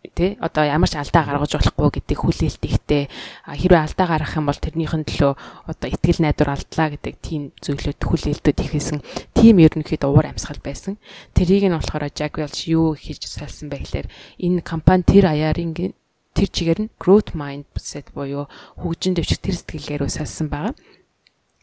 [0.00, 3.12] тий одоо ямар ч алдаа гаргаж болохгүй гэдэг хүлээлт ихтэй
[3.44, 5.32] хэрвээ алдаа гаргах юм бол тэрнийхэн төлөө
[5.68, 9.04] одоо ихтгэл найдвар алдлаа гэдэг тийм зүйлүүд хүлээлтүүд ихсэн
[9.36, 10.96] тийм ерөнхийд уур амьсгал байсан.
[11.36, 14.08] Тэрийг нь болохоор Jack Welch юу хийж салсан бэ гэхээр
[14.40, 18.48] энэ компани тэр аяарын тэр чигээр нь growth mindset буюу
[18.80, 20.72] хөгжин дэвших тэр сэтгэлгээрөө салсан байгаа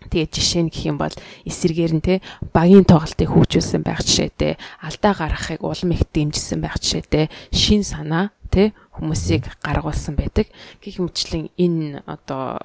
[0.07, 1.13] Тэгээд жишээ нь гэх юм бол
[1.45, 2.13] эсэргээр нь те
[2.55, 8.73] багийн тоглолтыг хөгжүүлсэн байх жишээтэй алдаа гаргахыг улам их дэмжсэн байх жишээтэй шин санаа те
[8.95, 10.47] хүмүүсийг гаргуулсан байдаг.
[10.81, 12.63] Гэх мэтлэн энэ одоо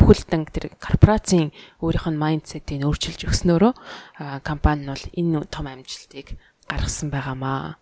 [0.00, 1.52] бүхэлдэн тэр корпорацийн
[1.84, 3.72] өөрийнх нь майндсетийг өөрчилж өгснөөрөө
[4.42, 7.76] компани нь бол энэ том амжилтыг гаргасан байгаамаа.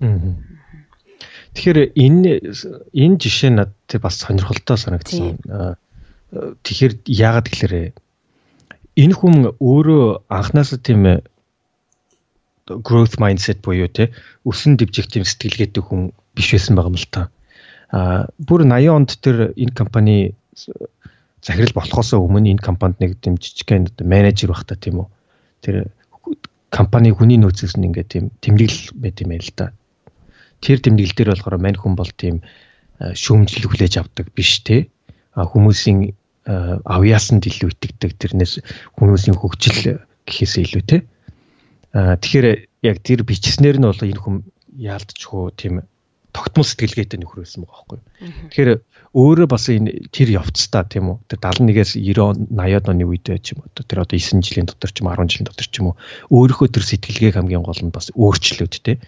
[0.00, 2.32] Тэгэхээр энэ
[2.96, 5.36] энэ жишээ надад бас сонирхолтой санагдсан.
[6.64, 7.74] Тэгэхээр яагаад гэхээр
[9.00, 11.14] энэ хүн өөрөө анханасаа тийм э,
[12.68, 14.12] growth mindset буюу те
[14.44, 17.22] өсөн дэвжих тийм сэтгэлгээтэй хүн биш байсан байгаа юм л та.
[17.90, 20.16] А бүр 80 онд тэр энэ компани
[21.42, 25.08] захирал болохоос өмнө энэ компанид нэг тийм жижигхэн менежер байх та тийм үү.
[25.64, 25.76] Тэр
[26.70, 29.72] компани хүний нөөцөөс нь ингээд тийм тэмдэглэл байт юм байл та.
[30.60, 32.44] Тэр тэмдэглэл дээр болохоор мань хүн бол тийм
[33.00, 34.92] шүүмжлэл хүлээж авдаг биш те.
[35.34, 38.64] Хүмүүсийн Э, авьяасанд илүү итгэдэг тэрнээс
[38.96, 40.98] хүмүүсийн хөгжил гэхээсээ илүү те.
[41.92, 42.46] Аа тэгэхээр
[42.86, 44.36] яг тэр бичснээр нь бол энэ хүн
[44.72, 45.84] яалтчгүй тийм
[46.32, 48.00] тогтмол сэтгэлгээтэй нөхөр байсан байгаа байхгүй.
[48.54, 48.70] Тэгэхээр
[49.18, 51.16] өөрөө бас энэ тэр явцдаа тийм үү.
[51.26, 55.02] Тэр 71-ээс 90 80-аад оны үед ч юм уу тэр одоо 9 жилийн дотор ч
[55.02, 55.96] юм 10 жилийн дотор ч юм уу
[56.30, 59.02] өөрийнхөө тэр сэтгэлгээг хамгийн гол нь бас өөрчлөөд те.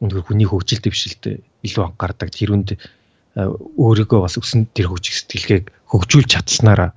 [0.00, 2.32] Өндөр хүний хөгжил дэвшилт илүү анхаардаг.
[2.32, 2.80] Тэрүнд
[3.36, 6.90] өөрийгөө бас өсөн тэр хөгжих сэтгэлгээг хөгжүүлж чадсанараа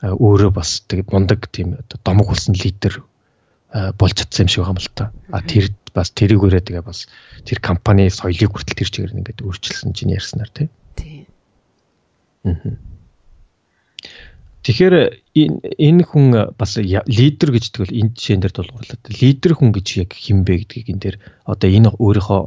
[0.00, 3.04] өөрөө бас тэг мундаг тийм оо домог болсон лидер
[3.98, 5.12] болж чадсан юм шиг байгаа юм л та.
[5.28, 7.06] А тэр бас тэрийгээрээ тэгээ бас
[7.44, 10.68] тэр компани соёлыг хүртэл тэр чигээр ингээд өөрчилсөн чинь ярьснаар тий.
[10.96, 11.26] Тий.
[14.64, 14.94] Тэгэхээр
[15.36, 20.10] энэ энэ хүн бас лидер гэж тэгвэл энэ жишээн дээр тулгуурлаад лидер хүн гэж яг
[20.16, 22.42] хин бэ гэдгийг энэ дээр одоо энэ өөрийнхөө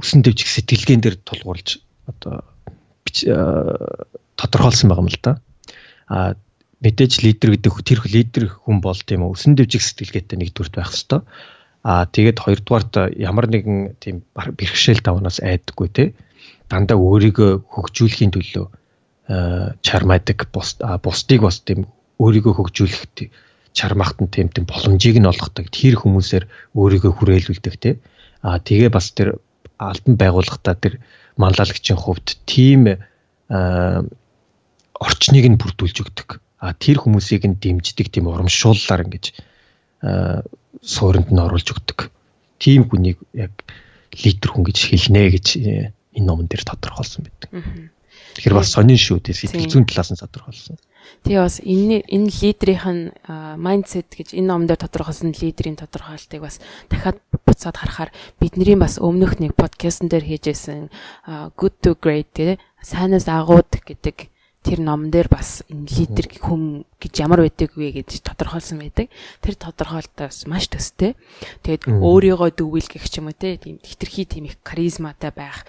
[0.00, 2.44] өсөн дэвжих сэтгэлгээн дээр тулгуурлаж одоо
[4.36, 5.32] тодорхойлсон байгаа юм л да.
[6.08, 6.34] А
[6.80, 11.22] мэдээж лидер гэдэг тэр лидер хүн бол тийм үү өсөн дэвжих сэтгэлгээтэй нэгдүгürt байх хэвээр.
[11.84, 16.04] А тэгээд хоёрдугаарт ямар нэгэн тийм бэрхшээл давнаас айдаггүй те
[16.68, 18.66] дандаа өөрийгөө хөгжүүлэхийн төлөө
[19.80, 21.88] чармаадаг бус бусдыг бас тийм
[22.20, 23.32] өөрийгөө хөгжүүлэх
[23.72, 26.44] чармахт нь тийм тийм боломжийг нь олгодог тэр хүмүүсээр
[26.76, 27.90] өөрийгөө хүрээлүүлдэг те
[28.42, 29.40] а тэгээ бас тэр
[29.80, 30.94] албан байгууллагата тэр
[31.40, 33.00] манлайлагчийн хувьд тийм
[35.00, 36.44] орчныг нь бүрдүүлж өгдөг.
[36.60, 39.32] А тэр хүмүүсийг нь дэмждэг тийм урамшууллаар ингэж
[40.84, 42.12] суурьнд нь оруулж өгдөг.
[42.60, 43.52] Тийм хүнийг яг
[44.12, 47.48] лидер хүн гэж хэлнэ гэж э, энэ номон дээр тодорхойлсон байдаг.
[48.34, 50.76] Тэгэхээр бас сонин шүү дээ сэтгэл зүйн талаас нь тодорхойлсон.
[51.24, 53.04] Тэгээ бас энэ энэ лидерийнх нь
[53.60, 58.10] майндсет гэж энэ номдэр тодорхойлсон лидерийн тодорхойлтыг бас дахиад буцаад харахаар
[58.40, 60.88] бидний бас өмнөх нэг подкастн дээр хийжсэн
[61.60, 67.40] good to great тэгээ сайнаас агууд гэдэг тэр номон дээр бас лидер хүм гэж ямар
[67.40, 69.08] байдаг вэ гэж тодорхойлсон байдаг.
[69.40, 71.16] Тэр тодорхойлтоос маш төстэй.
[71.64, 75.64] Тэгээд өөрийгөө дүүвэл гэх ч юм уу те тийм хитрхи тийм их каризматай байх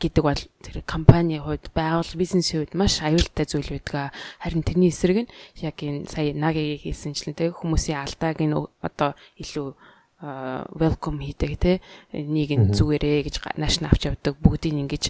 [0.00, 4.16] гэдэг бол тэр компани хувьд байгууллага бизнесийн хувьд маш аюултай зүйл байдаг.
[4.40, 9.76] Харин тэрний эсрэг нь яг энэ сая наги хийсэнчлэн те хүмүүсийн алдааг нь одоо илүү
[10.20, 11.72] welcome хийдэг те
[12.12, 15.04] энийг нь зүгээрээ гэж нааш нь авч явдаг бүгдийг ингэж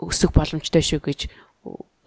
[0.00, 1.28] өсөх боломжтой шүү гэж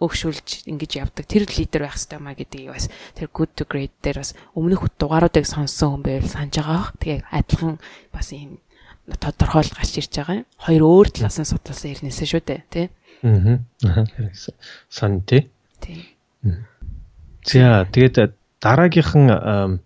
[0.02, 4.18] өгшүүлж ингэж явдаг тэр лидер байх хэрэгтэй маа гэдгийг бас тэр good to great дээр
[4.18, 6.90] бас өмнөх дугааруудыг сонссон хүн байвал санаж байгаа.
[6.98, 7.78] Тэгээ адилхан
[8.10, 8.58] бас ийм
[9.06, 10.46] тодорхойлт гарч ирж байгаа юм.
[10.58, 12.86] Хоёр өөр талаас нь судласан ирнэсээ шүү дээ, тий?
[13.22, 13.62] Аа.
[14.90, 15.46] Сан тий.
[15.78, 16.10] Тий.
[17.46, 19.78] За тэгээд дараагийнхан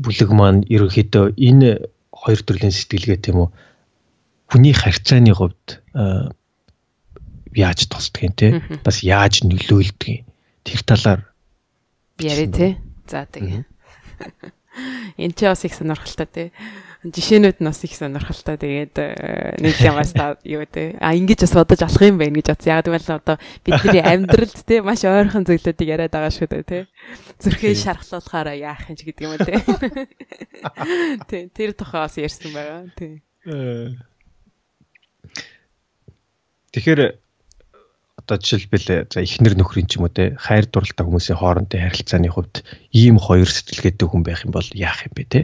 [0.00, 1.70] бүлэг маань ерөнхийдөө энэ
[2.10, 3.48] хоёр төрлийн сэтгэлгээ тийм үү
[4.50, 5.82] хүний харьцааны хувьд
[7.54, 8.48] яаж тусдаг юм те
[8.84, 10.26] бас яаж нөлөөлдөг юм
[10.64, 11.20] тэр талаар
[12.18, 12.76] яри те?
[13.06, 13.64] за тэгээ
[15.18, 16.44] энэ ч бас их сонирхолтой те.
[17.00, 18.56] Жишээнүүд нь бас их сонирхолтой.
[18.60, 20.12] Тэгээд э, нэг юм бас
[20.44, 20.96] юу те?
[21.00, 22.70] А ингэж бас бодож алах юм байна гэж бодсон.
[22.70, 26.78] Яг гэвэл одоо бидний амьдралд те маш ойрхон зүйлүүдийг яриад байгаа шүү дээ те.
[27.40, 29.54] Зүрхээ шархлуулахаараа яах юм ч гэдэг юм те.
[31.28, 32.84] Тий тэр тухай бас ярьсан байгаа.
[32.94, 33.96] Тий э.
[36.70, 37.19] Тэгэхээр
[38.30, 42.62] одоо жишээлбэл за эхнэр нөхрийн ч юм уу те хайр дурлалтай хүмүүсийн хоорондын харилцааны хувьд
[42.94, 45.40] ийм хоёр сэтгэлгээтэй хүн байх юм бол яах юм бэ те?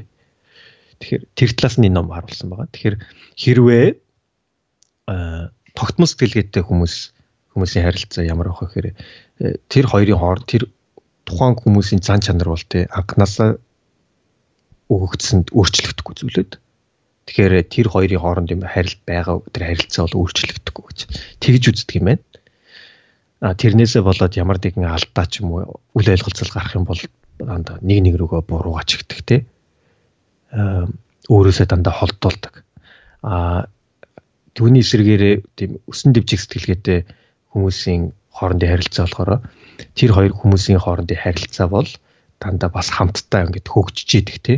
[1.03, 2.71] Тэгэхээр тэр талаас нь ном харуулсан байгаа.
[2.71, 2.97] Тэгэхээр
[3.35, 3.87] хэрвээ
[5.75, 6.95] тогтмол сэтгэлгээтэй хүмүүс
[7.59, 8.95] хүмүүсийн харилцаа ямар байх вэ гэхээр э,
[9.67, 10.71] тэр хоёрын хооронд тэр
[11.27, 13.59] тухайн хүмүүсийн зан чанар бол те анханасаа
[14.87, 16.53] өгөгдсөнд өөрчлөгдөхгүй зүйлүүд.
[17.27, 20.99] Тэгэхээр тэр хоёрын хооронд юм харилт байгаа тэр харилцаа бол өөрчлөгдөхгүй гэж
[21.43, 22.23] тэгж үздэг юм байна
[23.41, 27.01] тэрнээсээ болоод ямар нэгэн алдаа ч юм уу үл ойлголцол гарах юм бол
[27.37, 29.37] дандаа нэг нэг рүүгээ буруугач гэх те.
[31.29, 32.65] Өөрөөсөө дандаа холдуулдаг.
[33.21, 33.69] А
[34.57, 37.05] түүний эсрэгээрээ тийм өсөн дэвжих сэтгэлгээтэй
[37.53, 39.33] хүмүүсийн хоорондын харилцаа болохоор
[39.93, 41.89] тэр хоёр хүмүүсийн хоорондын харилцаа бол
[42.41, 44.55] дандаа бас хамтдаа ингээд хөгжиж идэг те.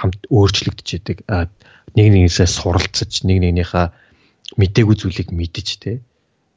[0.00, 3.86] Хамт өөрчлөгдөж идэг нэг нэгнээсээ суралцаж нэг нэгнийхээ
[4.56, 6.00] мдээгүй зүйлийг мэдэж те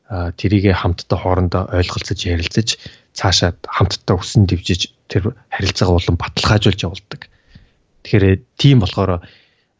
[0.08, 2.80] тэрийгэ хамтдаа хоорондоо ойлголцож ярилцаж
[3.12, 7.28] цаашаа хамтдаа өсөн дэвжиж тэр харилцаагаа улам баталгаажуулж явуулдаг.
[8.08, 9.28] Тэгэхээр тийм болохоор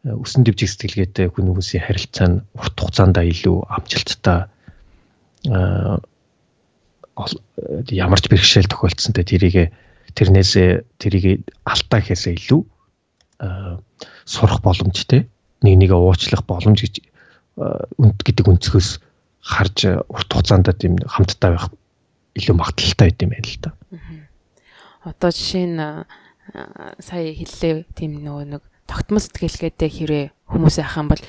[0.04, 4.52] өсөн дэвжих сэтгэлгээтэй хүн хүмүүсийн харилцаа нь урт хугацаанд илүү амжилттай
[7.90, 9.64] ямар ч бэрхшээл тохиолдсонтэй тэрийгэ
[10.12, 12.60] тэрнээсээ тэрийг алдаа гэхээсээ илүү
[14.28, 15.26] сурах боломжтой
[15.64, 16.94] нэг нэгэ уучлах боломж гэж
[17.58, 19.07] гэдэг өнцгөөс
[19.48, 21.66] харж урт хугацаанд тийм хамтдаа байх
[22.36, 23.70] илүү магадaltaй байд юм байна л да.
[25.08, 25.80] Одоо жишээ нь
[27.00, 31.22] сая хэллээ тийм нөгөө нэг тогтмол сэтгэлгээтэй хэрэг хүмүүс ахын бол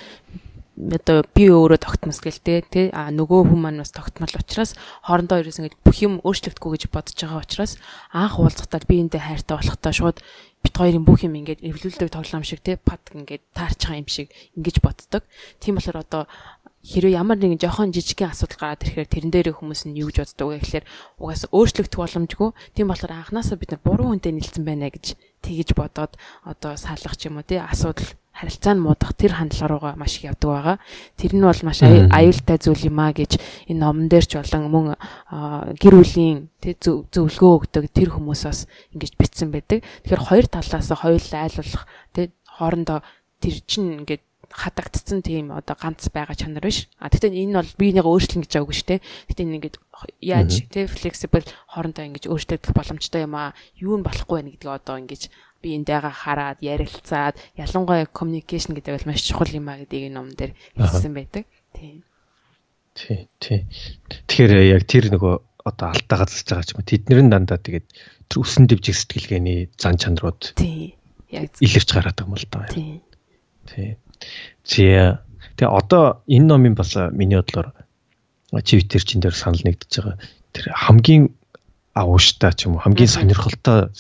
[0.79, 5.60] одоо би өөрөө тогтмол сэтгэлтэй тий а нөгөө хүн маань бас тогтмол учраас хоорондоо ерөөс
[5.60, 7.75] ингэж бүх юм өөрчлөгдөхгүй гэж бодож байгаа учраас
[8.15, 10.23] анх уулзахдаа би энтэй хайртай болохтой шууд
[10.63, 14.32] бит хоёрын бүх юм ингээд эвлүүлдэг тоглоом шиг тий пад ингээд таарч байгаа юм шиг
[14.55, 15.27] ингэж боддог.
[15.60, 16.23] Тийм болохоор одоо
[16.79, 20.47] хэрвээ ямар нэгэн жоохон жижигхэн асуудал гараад ирэхээр тэрэн дээр хүмүүс нь юу гэж боддог
[20.47, 20.85] вэ гэхээр
[21.19, 22.49] угаасаа өөрчлөгдөх боломжгүй.
[22.71, 26.15] Тийм болохоор анханасаа бид нар буруу хүнтэй нийлсэн байна гэж тэгэж бодоод
[26.47, 30.31] одоо салах ч юм уу тий асуудал харилцаа нь муудах тэр хандлага руугаа маш их
[30.31, 30.77] явдаг байгаа.
[31.19, 33.31] Тэр нь бол маш аюултай зүйл юм а гэж
[33.67, 34.85] энэ номон дээр ч болон мөн
[35.75, 39.83] гэр бүлийн зөвлөгөө өгдөг тэр хүмүүс бас ингэж бичсэн байдаг.
[40.07, 41.83] Тэгэхээр хоёр талаас хоёулаа айлуулах
[42.15, 43.03] тий хоорондоо
[43.43, 46.89] тэр чинь ингээд хадагдсан тийм одоо ганц байгаа чанар биш.
[46.97, 49.01] А тэгтээ энэ бол биенийгээ өөрчлөн гэж байгаагүй шүү дээ.
[49.29, 49.77] Тэгтээ энэ ингээд
[50.25, 53.53] яаж тий flexible хоорондоо ингэж өөрчлөгдөх боломжтой юм аа.
[53.77, 55.29] Юу нь болохгүй байх гэдгийг одоо ингэж
[55.62, 60.55] биентэйгээ хараад ярилцаад ялангуяа communication гэдэг бол маш чухал юм аа гэдгийг энэ ном дээр
[60.79, 61.43] хэлсэн байдаг.
[61.75, 62.03] Тийм.
[62.95, 63.67] Тий, тий.
[64.27, 65.35] Тэгэхээр яг тэр нөгөө
[65.67, 67.88] одоо алдаа газарч байгаа ч юм уу тэднэр нь дандаа тэгээд
[68.31, 70.95] тэр үсэн дэвжих сэтгэлгээний зан чанарууд тий.
[71.29, 72.67] Яг илэрч гараад байгаа юм л да.
[72.71, 73.03] Тий.
[73.67, 73.89] Тий.
[74.63, 75.23] За
[75.58, 77.73] тэгээ одоо энэ номын бас миний бодлоор
[78.65, 80.17] Twitter чин дээр санал нэгдэж байгаа.
[80.53, 81.23] Тэр хамгийн
[81.93, 83.93] агууштай ч юм уу хамгийн сонирхолтой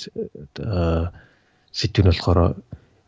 [1.71, 2.57] сэдв нь болохоор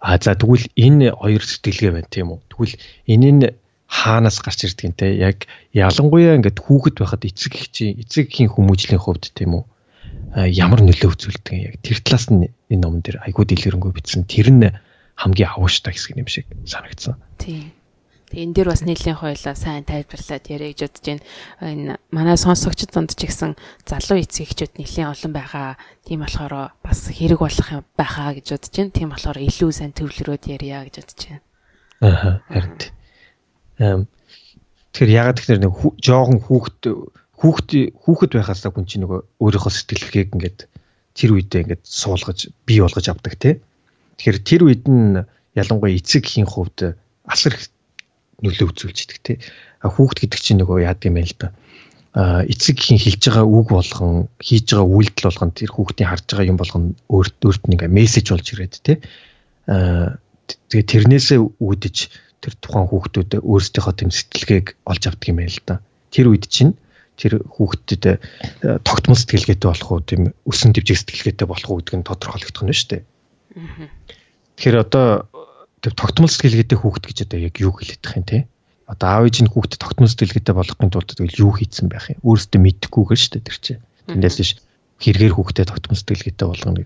[0.01, 2.39] а за тэгвэл энэ хоёр сэтгэлгээ байна тийм үү.
[2.49, 2.75] Тэгвэл
[3.13, 3.45] энэ нь
[3.85, 5.13] хаанаас гарч ирдэг юм те?
[5.17, 9.63] Яг ялангуяа ингээд хүүхэд байхад эцэг эхчийн эцэг эхийн хүмүүжлийн хувьд тийм үү?
[10.47, 14.25] Ямар нөлөө үзүүлдэг яг тэр талаас нь энэ номон дээр айгуу дэлгэрэнгүй бичсэн.
[14.25, 14.71] Тэр нь
[15.15, 17.17] хамгийн авууштай хэсэг юм шиг санагдсан.
[17.37, 17.71] Тийм.
[18.31, 21.23] Тэгээ энэ дээр бас нийлэн хойлоо сайн тайлбарлаад яриа гэж бодож байна.
[21.59, 25.75] Энэ манай сонсогчд донд ч гэсэн залуу эцэг эхчүүд нэлийн олон байгаа.
[26.07, 28.95] Тийм болохоор бас хэрэг болох юм байхаа гэж бодож байна.
[28.95, 31.43] Тийм болохоор илүү сайн төвлөрөөд ярья гэж бодож байна.
[31.99, 34.07] Аа харин
[34.91, 36.79] Тэгэхээр ягаад гэхээр нэг жоохон хүүхэд
[37.39, 40.59] хүүхэд хүүхэд байхаас хүн чинь нөгөө өөрийнхөө сэтгэлгээг ингээд
[41.15, 43.63] тэр үедээ ингээд суулгаж бий болгож авдаг тий.
[44.21, 45.25] Тэгэхээр тэр үед нь
[45.57, 46.93] ялангуяа эцэг гэхийн хувьд
[47.25, 47.73] асар их
[48.45, 49.37] нөлөө үзүүлж идэг тий.
[49.81, 51.57] Хүүхэд гэдэг чинь нөгөө яад юм байл та.
[52.13, 56.51] А эцэг гэхийн хэлж байгаа үг болгон хийж байгаа үйлдэл болгон тэр хүүхдийн харж байгаа
[56.53, 58.97] юм болгон өөрт өөрт нь ингээ мессеж болж ирээд тий.
[59.65, 60.21] А
[60.69, 61.97] тэгээ тэрнээсээ үүдэж
[62.45, 65.81] тэр тухайн хүүхдүүд өөрсдийнхөө тэм сэтгэлгээг олж авдаг юм байна л да.
[66.13, 66.77] Тэр үед чинь
[67.17, 68.17] тэр хүүхдэд э,
[68.85, 72.89] тогтмол сэтгэлгээтэй болох уу тийм өсөн дэвжиг сэтгэлгээтэй болох уу гэдг нь тодорхойлогдох нь шүү
[72.89, 73.01] дээ.
[73.51, 75.27] Тэгэхээр одоо
[75.81, 78.47] тэр тогтмол сэтгэлгээтэй хүүхд гэж одоо яг юу байгаа юм те?
[78.87, 82.19] Одоо аав ээж нь хүүхдэд тогтмол сэтгэлгээтэй болохын тулд тэгэл юу хийцэн байх юм?
[82.23, 83.81] Өөрөөсөө мэдхгүйгээр шүү дээ тэр чинь.
[84.07, 84.51] Тэндээс биш
[84.99, 86.85] хэрэгээр хүүхдэд тогтмол сэтгэлгээтэй болгоно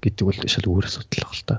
[0.00, 1.56] гэдэг бол шал өөр асуудал баг л та.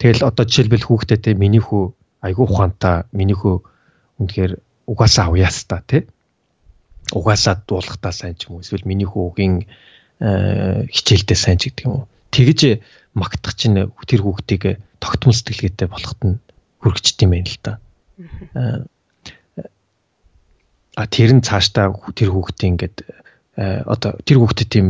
[0.00, 3.62] Тэгэл одоо жишээлбэл хүүхдэд те миний хүү айгүй ухаантай миний хөө
[4.18, 4.52] үнэхээр
[4.90, 6.08] угаасаа авьяас та тий
[7.12, 9.66] угаасаа дуулахтаа сайн ч юм уу эсвэл миний хүүгийн
[10.20, 12.82] э, хичээлдээ сайн ч гэдэг юм уу тэгж
[13.16, 16.36] магтах чинь тэр хүүхдийг тогтмол сэтгэлгээтэй болоход нь
[16.84, 17.72] хүрэгчт юм байна л да
[20.96, 22.96] а тэр нь цаашдаа тэр хүүхдийн ингээд
[23.56, 24.86] одоо тэр хүүхдэд тийм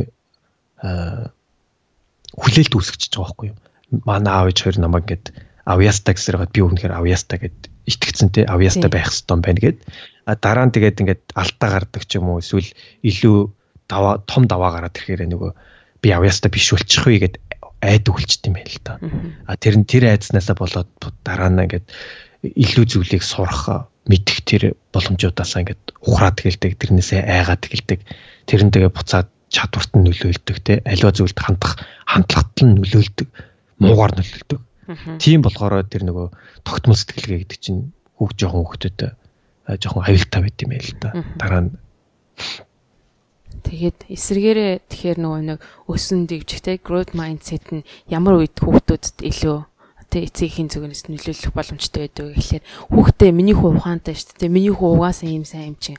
[2.36, 3.58] хүлээлт үүсгэж байгаа байхгүй юу?
[4.06, 5.26] Манай аав ээж хоёр намайг ингээд
[5.66, 7.58] авьяастай гэсээр би өгнөхөр авьяастай гэд
[7.90, 9.78] итгэцэн те авьяастай байх хэвээр байна гэд.
[10.26, 12.70] Дараа нь тэгээд ингээд алдаа гардаг ч юм уу эсвэл
[13.02, 13.38] илүү
[13.90, 15.50] даваа том даваа гараад ирэхээр нөгөө
[16.02, 17.34] би авьяастай биш болчих вэ гэд
[17.82, 18.98] айд өгөлчт юм байл л та.
[19.46, 20.90] А тэр нь тэр айдснаасаа болоод
[21.24, 21.86] дараа нь ингээд
[22.42, 24.62] илүү зүйлийг сурах мэдэх тэр
[24.94, 28.00] боломжуудаасаа ингээд ухраад гэлдэг тэрнээсээ айгаад гэлдэг
[28.46, 30.82] тэрэн тэгээ буцаад чадварт нь нөлөөлдөг те.
[30.86, 33.28] Аливаа зүйлд хандах хандлагат нь нөлөөлдөг
[33.82, 34.60] муугаар нөлөөлдөг.
[35.18, 36.26] Тийм болохоор тэр нөгөө
[36.62, 38.98] тогтмол сэтгэлгээ гэдэг чинь хүүхд жоохон хүүхдэд
[39.82, 41.08] жоохон аюултай байт юм байл та.
[41.38, 41.70] Дараа нь
[43.66, 45.58] Тэгээд эсэргээрээ тэгэхээр нөгөө нэг
[45.90, 49.58] өсөн дэвжихтэй growth mindset нь ямар үед хүүхдүүдэд илүү
[50.06, 54.54] тэ эцгийн зүгнээс нөлөөлөх боломжтой байдаг гэхлээр хүүхдээ миний хүү ухаантай шүү дээ.
[54.54, 55.98] Миний хүү угаасаа ийм сайн юм чинь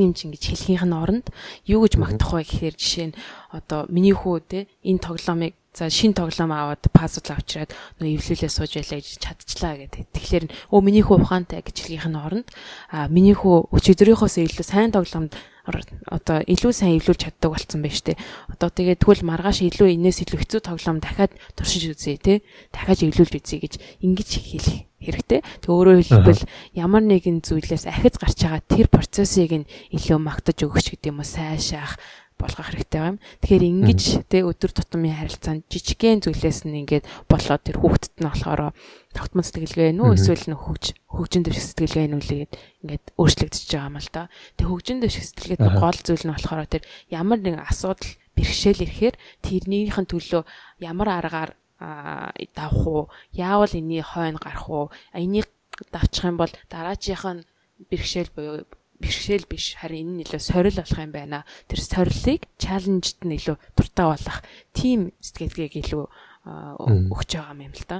[0.00, 1.28] юм чинь гэж хэлхийнх нь оронд
[1.68, 3.18] юу гэж магтах вэ гэхээр жишээ нь
[3.52, 8.78] одоо миний хүү тэ энэ тоглоомыг За шин тоглоом аваад пазл авчираад нөгөө эвлүүлээ сууж
[8.78, 10.06] байлаа гэж чадчихлаа гэдэг.
[10.14, 12.46] Тэгэхээр өө миний хүү ухаантай гэж хэлгийнх нь оронд
[12.94, 18.20] а миний хүү өчигдрийнхоос илүү сайн тоглоомд одоо илүү сайн эвлүүлж чаддаг болсон байна штэ.
[18.52, 22.44] Одоо тэгээд тэгвэл маргааш илүү энэс илүү хэцүү тоглоом дахиад туршиж үзье те.
[22.68, 23.74] Дахиад эвлүүлж үзье гэж
[24.04, 25.40] ингэж хэлэх хэрэгтэй.
[25.40, 26.42] Тэг өөрөөр хэлбэл
[26.76, 31.28] ямар нэгэн зүйлээс ахиц гарч байгаа тэр процессыг нь илүү магтаж өгөх гэдэг юм уу
[31.28, 32.00] сайшаах
[32.38, 33.16] болгох хэрэгтэй юм.
[33.40, 38.74] Тэгэхээр ингэж тэ өдөр тутмын харилцаанд жижигхэн зүйлээс нь ингээд болоод тэр хүүхдэд нь болохоор
[39.14, 44.10] тогтмол сэтгэлгээ нүү эсвэл нөх хөгж хөгжин дэвших сэтгэлгээ нүлээд ингээд өөрчлөгдөж байгаа юм л
[44.10, 44.22] да.
[44.58, 49.16] Тэг хөгжин дэвших сэтгэлгээд гол зүйл нь болохоор тэр ямар нэгэн асуудал бэрхшээл ирэхээр
[49.46, 50.42] тэрнийхэн төлөө
[50.82, 53.02] ямар аргаар давах уу?
[53.30, 54.86] Яавал энийг хойно гарах уу?
[55.14, 55.46] Энийг
[55.94, 57.46] давчих юм бол дараачих нь
[57.90, 58.66] бэрхшээл буюу
[59.00, 61.44] бэрхшээл биш харин энэ нь илүү сорил болох юм байна.
[61.66, 64.38] Тэр сорилыг чаленжд нь илүү дуртай болох
[64.76, 66.04] тийм сэтгэлгээг илүү
[66.44, 67.98] өгч байгаа юм л да.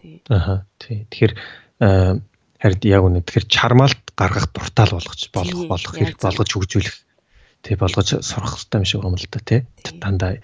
[0.00, 0.22] Тий.
[0.28, 1.06] Аха тий.
[1.08, 1.32] Тэгэхээр
[1.80, 6.96] харин яг үнэ тэгэхээр чармаалт гаргах дуртай л болгож болох болох хэрэг болгож хөгжүүлэх
[7.64, 9.60] тий болгож сурах хэрэгтэй юм шиг юм л да тий.
[10.00, 10.40] Дандаа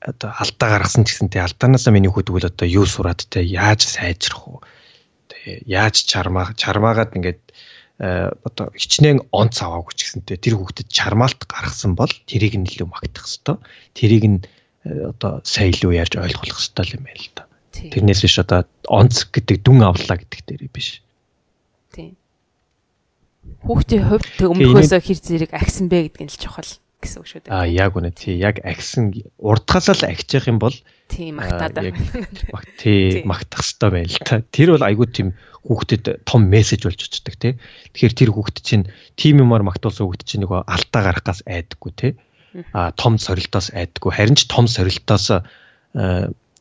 [0.00, 4.58] одоо алдаа гаргасан гэсэн тий алдаанаасаа миний хөдөлгөл одоо юу сураад тий яаж сайжрах уу
[5.28, 7.40] тий яаж чармаа чармаагаад ингээд
[7.98, 13.30] одоо хичнээн онц аваагүй ч гэсэнтэй тэр хүүхдэд чармаалт гаргасан бол тэрийг нь илүү магтах
[13.30, 13.62] хэвээр.
[13.94, 14.38] Тэрийг нь
[14.82, 17.44] э, одоо сайн илүү ярьж ойлгох хэвээр юм байна л да.
[17.70, 21.06] Тэрнээс биш одоо онц гэдэг дүн авлаа гэдэг дээр биш.
[21.94, 22.18] Тийм.
[23.62, 27.54] Хүүхдийн хувьд өмнөхөөсөө хэр зэрэг агсан бэ гэдэг нь л чухал гэсэн үг шүү дээ.
[27.54, 30.74] Аа яг үнэ тий яг агсан урдгасаа л агчих юм бол
[31.08, 31.76] тийм магтаад
[32.80, 34.40] тий магтах хэвээр байна л та.
[34.48, 35.28] Тэр бол айгүй тийм
[35.64, 37.52] хүүхдэд том мессеж болж очдөг тий.
[37.92, 42.12] Тэгэхээр тэр хүүхд чинь тим юмар магтуулсан хүүхд чинь нөгөө алдаа гарахаас айдаггүй тий.
[42.72, 44.12] А том сорилтоос айдаггүй.
[44.12, 45.44] Харин ч том сорилтоос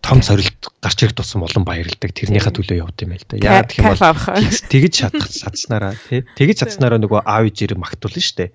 [0.04, 2.12] том сорилт гарч ирэх тусам олон баярлдаг.
[2.12, 3.40] Тэрнийхээ төлөө явд юм байл та.
[3.40, 8.36] Яагаад гэх юм бол тэгж чадах чадсанараа тий тэгж чадсанараа нөгөө аав ижирэг магтуулна шүү
[8.40, 8.52] дээ.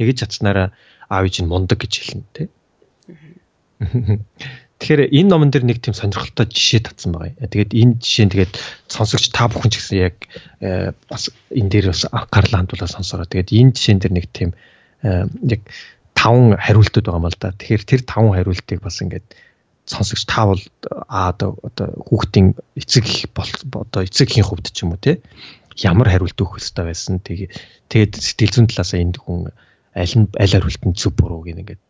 [0.00, 0.72] Тэгж чадсанараа
[1.12, 2.48] аав иж нь мундаг гэж хэлнэ тий.
[4.76, 7.48] Тэгэхээр энэ номон дээр нэг тийм сонирхолтой жишээ татсан байгаа.
[7.48, 8.52] Тэгээд энэ жишээ нь тэгээд
[8.92, 10.16] сонсогч та бүхэн ч гэсэн яг
[10.60, 13.24] э, бас энэ дээр бас анхаарлаа хандуулаад сонсороо.
[13.24, 14.50] Тэгээд энэ жишээн дээр нэг тийм
[15.00, 15.64] э, яг
[16.12, 17.56] таван хариултууд байгаа юм л да.
[17.56, 19.26] Тэгэхээр тэр таван хариултыг бас ингээд
[19.86, 20.62] сонсогч та бол
[21.08, 21.56] аа одоо
[22.10, 23.48] хүүхдийн эцэг бол
[23.80, 25.22] одоо эцэгхийн хувьд ч юм уу те
[25.78, 27.48] ямар хариулт өгөх хэрэгтэй байсан тэгээ
[27.88, 29.54] тэгээд сэтгэл зүйн талаасаа энд хүн
[29.94, 31.82] аль нь аль хариулт нь зөв буруу гэх ингээд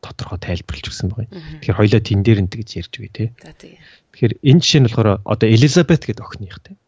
[0.00, 1.28] тодорхой тайлбарлаж өгсөн байгаа.
[1.62, 3.24] Тэгэхээр хоёлоо тэн дээр нь тэгж ярьж үгүй те.
[4.14, 6.78] Тэгэхээр энэ жишээ нь болохоор одоо Элизабет гэдэг охиных те.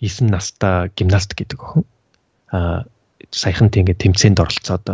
[0.00, 1.84] 9 настай гимнаст гэдэг охин.
[2.52, 2.88] Аа
[3.30, 4.86] саяхан тийм ингээд тэмцээнд оролцоод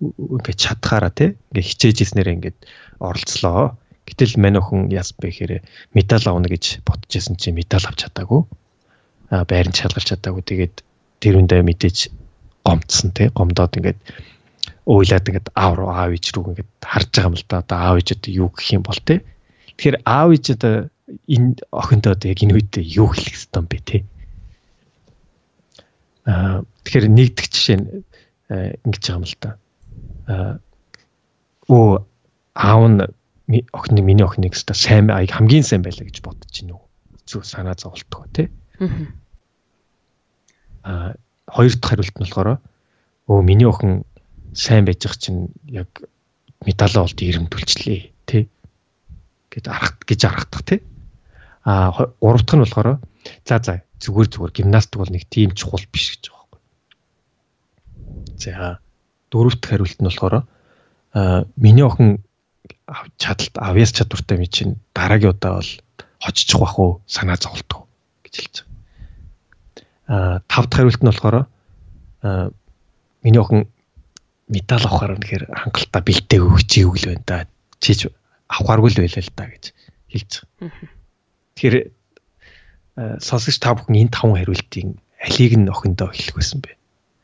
[0.00, 2.58] ингээд чадхаараа те ингээд хичээж ирснээр ингээд
[3.00, 3.76] оролцлоо.
[4.04, 5.52] Гэтэл мань охин яс бэ гэхээр
[5.96, 8.44] медаль авна гэж бодож исэн чинь медаль авч чадаагүй.
[9.32, 10.44] А байранд шалгалж чадаагүй.
[10.44, 10.74] Тэгээд
[11.24, 12.12] тэр үндэ мэдээж
[12.64, 13.32] гомцсон тий.
[13.32, 13.98] Гомдоод ингээд
[14.84, 17.64] уйлаад ингээд аав руу аав иж рүү ингээд харж байгаа юм л да.
[17.64, 19.20] Одоо аав иж одоо юу гэх юм бол тий.
[19.76, 20.74] Тэгэхээр аав иж одоо
[21.28, 24.00] энэ охиндоо одоо яг энэ үед юу хэлэх ёстой юм бэ тий.
[26.28, 27.86] Аа тэгэхээр нэгдэх жишээ нь
[28.84, 29.50] ингэж байгаа юм л да.
[30.28, 30.52] Аа
[31.72, 32.04] оо
[32.52, 33.00] аав нь
[33.72, 36.84] охин миний охиныг өстой сайн хамгийн сайн байлаа гэж бодож уу?
[37.24, 38.48] Зүг санаа зовлтгоо тий.
[40.84, 41.16] Аа
[41.48, 42.60] хоёр дахь хариулт нь болохоор
[43.28, 44.04] өө миний охин
[44.54, 45.90] сайн байж байгаа чинь яг
[46.64, 48.48] медаль олд ирэмдүүлчлээ тий.
[49.50, 50.80] гэж арах гэж аргахдах тий.
[51.64, 51.90] Аа
[52.20, 52.88] гурав дахь нь болохоор
[53.46, 56.60] за за зүгээр зүгээр гимнастик бол нэг тийм чухал биш гэж байгаа байхгүй.
[58.38, 58.78] За
[59.30, 60.34] дөрөв дахь хариулт нь болохоор
[61.14, 62.24] аа миний охин
[63.18, 65.70] чадалт авьяас чадвартай ми чинь дараагийн удаа бол
[66.20, 67.86] хоччих бах уу санаа зовлтгоо
[68.24, 68.74] гэж хэлж байгаа.
[70.08, 71.36] Аа тав дахь хариулт нь болохоор
[72.22, 72.50] аа
[73.22, 73.70] миний охин
[74.48, 77.38] медаль авахаар үнэхээр хангалттай бэлтээ өгч ивэл байна да.
[77.80, 78.12] Чиж
[78.48, 79.64] авахааргүй л байлаа л да гэж
[80.12, 80.70] хэлж байгаа.
[81.54, 81.76] Тэгэхээр
[83.24, 86.76] сонсогч та бүхэн энэ таван хариултын алийг нь охиндоо хэлэх байсан бэ?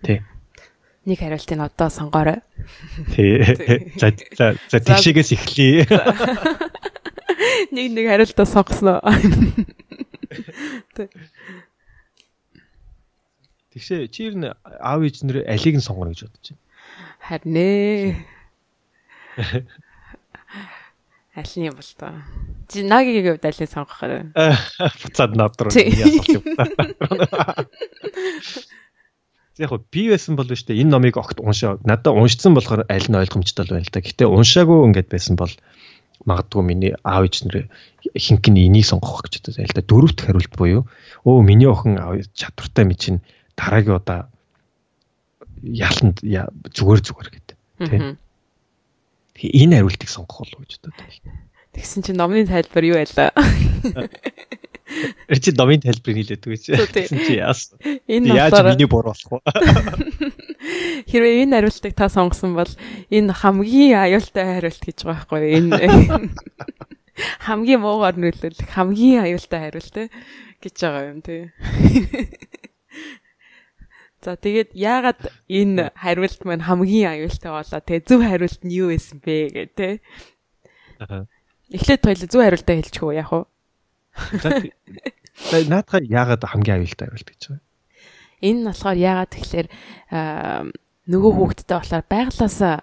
[0.02, 0.24] Тэ
[1.06, 2.40] нэг хариултыг одоо сонгоорой.
[3.14, 3.44] Тий.
[4.00, 5.84] За за за тийшээс эхлэе.
[7.72, 9.00] Нэг нэг хариултаа сонгосноо.
[13.70, 16.62] Тэгшээ чи ер нь аав ээж нэр алийг нь сонгоно гэж бодож байна.
[17.20, 18.16] Харин ээ.
[21.36, 22.20] Аль нь юм бол тоо.
[22.66, 24.34] Чи нагийн хувьд алийг сонгох хэрэг.
[25.04, 26.42] Буцаад над руу ясах юм.
[29.60, 31.76] яг би байсан бол шүү дээ энэ номыг огт уншаа.
[31.84, 34.00] Надад уншсан болохоор аль нь ойлгомжтой байна л да.
[34.00, 35.52] Гэтэ уншаагүй ингээд байсан бол
[36.24, 37.68] магадгүй миний аав ээж нэр
[38.16, 39.84] хинк нь энийг сонгох гэж бодож байл да.
[39.84, 40.88] Дөрөвт хариулт буюу
[41.28, 42.00] өө миний охин
[42.32, 43.20] чадвартай ми чинь
[43.54, 44.29] дараагийн удаа
[45.62, 47.56] яалтанд зүгээр зүгээр гэдэг.
[47.88, 48.18] Тийм.
[49.40, 51.48] Энэ хариултыг сонгох болов гэж бодод байна.
[51.72, 53.30] Тэгсэн чинь номны тайлбар юу байлаа?
[55.38, 56.74] Чи домын тайлбарыг хэлээд үгүй чи.
[57.06, 57.70] Чи яас.
[58.10, 59.38] Энэ яаж миний буруу болох вэ?
[61.10, 62.72] Хэрвээ энэ хариултыг та сонгосон бол
[63.08, 65.56] энэ хамгийн аюултай хариулт гэж байгаа байхгүй юу?
[65.62, 65.78] Энэ
[67.46, 69.96] хамгийн муугаар нөлөөлөх хамгийн аюултай хариулт
[70.58, 71.54] гэж байгаа юм тий.
[74.20, 79.16] За тэгээд яагаад энэ хариулт маань хамгийн аюултай болоо те зөв хариулт нь юу байсан
[79.24, 79.88] бэ гэх те.
[81.72, 83.48] Эхлээд хоёул зөв хариултаа хэлчих үү яах вэ?
[85.72, 87.64] Наадхаа яагаад хамгийн аюултай байвал гэж байгаа.
[88.44, 89.68] Энэ нь болохоор яагаад тэгэхээр
[91.08, 92.76] нөгөө хүүхдтэй болохоор байглаасаа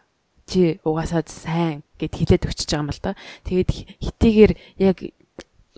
[0.48, 3.14] чи угаасаа сайн гэд хилээд өчөж байгаа юм л да.
[3.46, 3.70] Тэгээд
[4.02, 4.98] хитийгээр яг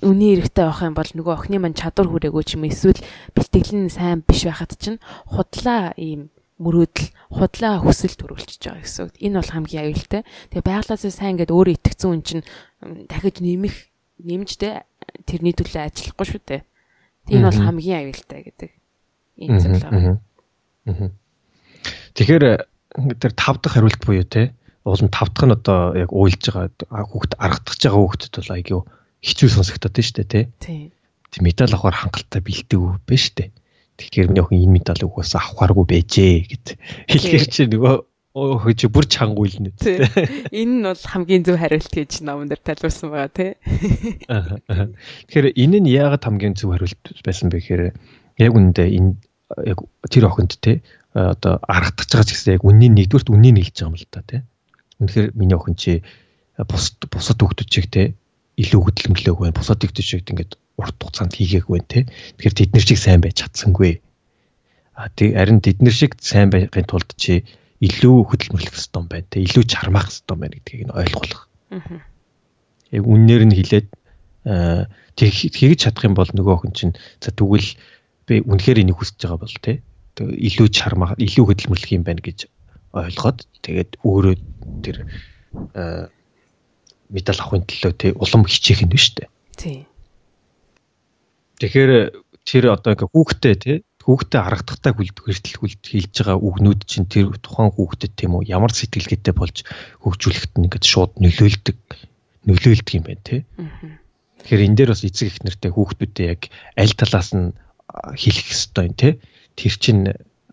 [0.02, 3.00] үний эрэхтэй байх юм бол нөгөө охины мань чадвар хүрээгүй ч юм эсвэл
[3.36, 9.16] бэлтгэл нь сайн биш байхад чинь худлаа ийм мөрөөдөл худлаа хүсэл төрүүлчихэж байгаа гэсэн үг.
[9.24, 10.22] Энэ бол хамгийн аюултай.
[10.52, 12.44] Тэгээ байглаасаа сайн гэдээ өөрөө итгэцэн хүн чинь
[13.08, 13.76] дахиж нэмэх
[14.20, 14.84] нэмжтэй
[15.24, 16.62] тэрний төлөө ажиллахгүй шүү дээ.
[17.32, 18.72] Энэ бол хамгийн аюултай гэдэг.
[19.40, 20.20] Энэ зөвлөө.
[22.20, 22.44] Тэгэхээр
[23.24, 24.52] тэр тав дахь хариулт буюу те
[24.84, 28.82] уул нь тав дахь нь одоо яг уйлж байгаа хүүхд аргадах байгаа хүүхдэд бол айгүй
[29.24, 30.42] хэцүү сонсогдоод тийм шүү дээ те.
[30.64, 30.92] Тийм.
[31.44, 33.50] Медаль авахар хангалттай бэлдэг үү бэ шүү дээ.
[34.00, 36.68] Тэгэхээр миний охин энэ медаль угаасаа авахаргүй байжээ гэд
[37.12, 37.96] хэлэхэр чи нөгөө
[38.80, 39.76] чи бүр чангуйл нэ.
[40.56, 43.52] Энэ нь бол хамгийн зөв хариулт гэж номон дээр тайлбарсан байгаа тий.
[45.28, 47.84] Тэгэхээр энэ нь яагаад хамгийн зөв хариулт байсан бэ гэхээр
[48.40, 49.12] яг үндэ энэ
[49.68, 50.80] яг тэр охинд тий
[51.12, 54.42] одоо аргадах байгаа ч гэсэн яг үнний нэгдүгürt үннийг хэлж байгаа юм л та тий.
[55.04, 56.06] Үнэхээр миний охин чи
[56.56, 58.16] бус бусад хүүхдүүд чиг тий
[58.60, 59.56] илүү хөдөлмөрлөөг байна.
[59.56, 62.02] Бусадыг төшөөд ингээд урт хугацаанд хийгээгүй байна те.
[62.38, 63.94] Тэгэхээр тэд нар шиг сайн байж чадсангүй.
[65.00, 67.48] А тий харин тэд нар шиг сайн байхын тулд чи
[67.80, 69.44] илүү хөдөлмөрлөх ёстой юм байна те.
[69.48, 71.48] Илүү чармаах ёстой юм байна гэдгийг нь ойлгох.
[71.72, 72.04] Аа.
[72.92, 73.88] Яг үннээр нь хилээд
[74.44, 76.94] тэгж чадах юм бол нөгөө хүн чинь
[77.24, 77.70] за тэгвэл
[78.28, 79.80] би үнэхээр энийг хүсэж байгаа бол те.
[80.20, 82.52] илүү чармаах, илүү хөдөлмөрлөх юм байна гэж
[82.92, 84.36] ойлгоод тэгээд өөрөө
[84.84, 84.98] тэр
[87.10, 89.30] медаль авахын төлөө тий улам хичээх нь шүү дээ.
[89.58, 89.78] Тий.
[91.60, 91.92] Тэгэхээр
[92.46, 93.78] тэр одоо ингээ хүүхдээ тий
[94.10, 95.22] хүүхдээ харагдахтай хүртэл
[95.86, 99.68] хийж байгаа үгнүүд чинь тэр тухайн хүүхдэд тийм үү ямар сэтгэлгээтэй болж
[100.02, 101.78] хөгжүүлэхэд ингээд шууд нөлөөлдөг
[102.50, 103.42] нөлөөлдөг юм байна тий.
[104.42, 106.42] Тэгэхээр энэ дээр бас эцэг их нартэй хүүхдүүдэд яг
[106.74, 107.54] аль талаас нь
[108.18, 109.14] хэлэх ёстой юм тий.
[109.54, 110.02] Тэр чинь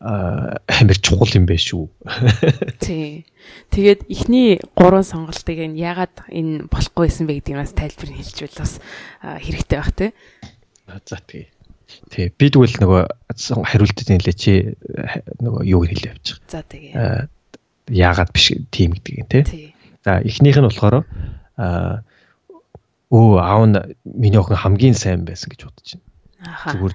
[0.00, 1.88] амар чухал юм байна шүү.
[2.84, 3.24] Тий.
[3.72, 8.72] Тэгээд эхний гурван сонголтыг нь яагаад энэ болохгүй байсан бэ гэдгийг бас тайлбар хэлжвэл бас
[9.24, 10.10] хэрэгтэй байх тий.
[11.08, 11.48] За тий.
[12.12, 12.28] Тий.
[12.28, 13.02] Би тэгвэл нөгөө
[13.64, 14.52] хариултыг нэлээ чи
[15.40, 16.44] нөгөө юу хэлээ явчих.
[16.44, 17.28] За тэгээ.
[17.88, 19.72] Яагаад биш тийм гэдэг юм тий.
[20.04, 21.08] За эхнийх нь болохоор
[21.56, 26.04] өө аав нь миний охин хамгийн сайн байсан гэж бодож байна.
[26.68, 26.94] Зүгээр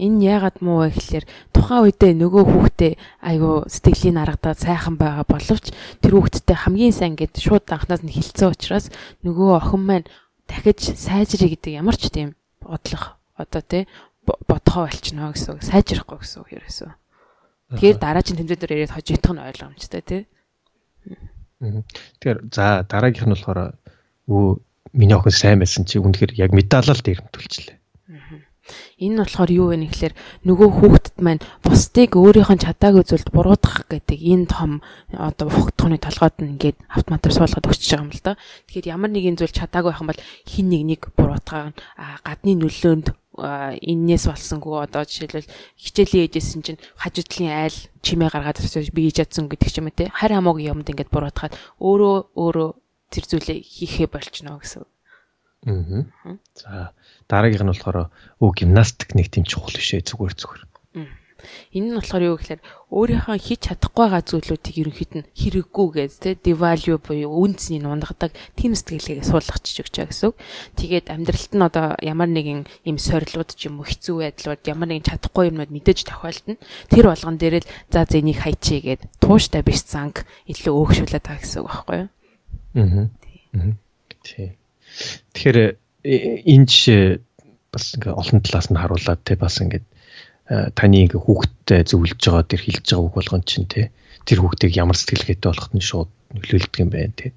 [0.00, 5.76] Энэ яагаад муу вэ гэхэлэр тухайн үедээ нөгөө хүүхдээ айгүй сэтгэлийн аргадаа сайхан байгаа боловч
[6.00, 8.88] тэр хүүхдтэй хамгийн сайн гэд шууд анхнаас нь хилцсэн учраас
[9.20, 10.06] нөгөө охин маань
[10.48, 12.34] дахиж сайжрыг гэдэг ямар ч тийм
[12.64, 13.84] бодлого одоо тий
[14.26, 16.90] бодхоо болчихно гэсэн үг сайжрахгүй гэсэн үг ерөөсөө.
[17.76, 20.22] Тэгэхээр дараагийн тэмдэгтэр ирээд хожигдох нь ойлгомжтой тий.
[21.60, 23.60] Тэгэхээр за дараагийнх нь болохоор
[24.28, 24.60] өө
[24.92, 27.79] миний охин сайн байсан чи үнэхээр яг медалал дээр нь төлчлээ.
[28.98, 30.14] Энэ нь болохоор юу вэ гэхээр
[30.46, 34.80] нөгөө хүүхдэд маань бусдыг өөрийнх нь чадаагүй зүйлд буруутгах гэдэг энэ том
[35.12, 38.38] одоо хугтхууны толгойд нь ингээд автоматар суулгаад өгч байгаа юм л да.
[38.70, 41.72] Тэгэхээр ямар нэгэн зүйл чадаагүй байх юм бол хин нэг нэг буруутгаа
[42.26, 43.06] гадны нөлөөнд
[43.40, 45.48] эннээс болсонгүй одоо жишээлбэл
[45.78, 49.96] хичээлийн ээжсэн чинь хажуудлын айл чимээ гаргаад ирсэн би хийж чадсан гэдэг ч юм уу
[49.96, 52.70] те харь хамаагүй юмд ингээд буруутгаад өөрөө өөрөө
[53.10, 54.84] тэр зүйлээ хийхээ болчихно гэсэн.
[55.66, 56.38] Аа.
[56.54, 56.92] За
[57.30, 58.10] дараагийнх нь болохоор
[58.42, 60.62] өө гимнастик нэг тийм чухал бишээ зүгээр зүгээр.
[61.72, 62.60] Энэ нь болохоор юу гэхээр
[62.90, 68.74] өөрийнхөө хийж чадахгүй байгаа зүйлүүдийг ерөнхийд нь хэрэггүй гэж тэ devalue буюу үнцнийг унгадаг тийм
[68.76, 70.32] сэтгэлгээ суулгачиж өгч байгаа гэсэн.
[70.76, 75.08] Тэгээд амьдралд нь одоо ямар нэгэн юм сорилууд ч юм уу хэцүү байдлууд ямар нэгэн
[75.08, 76.60] чадахгүй юмнууд мэдээж тохиолдно.
[76.90, 81.60] Тэр болгон дээр л за зэнийг хайчээ гэд тууштай биш занг илүү өөгшүүлээд байгаа гэсэн
[81.62, 82.08] үг байхгүй юу?
[82.74, 83.08] Аа.
[84.26, 84.58] Тий.
[85.34, 87.04] Тэгэхээр энэ жишээ
[87.72, 89.86] бас ингээ олон талаас нь харуулад те бас ингээд
[90.50, 93.92] э, таны ингээ хүүхдтэй зөвлөж байгаа тэр хэлж байгаа үг болгон чинь те
[94.24, 97.32] тэр хүүхдийг ямар сэтгэлгээтэй болоход нь шууд нөлөөлдөг юм байна те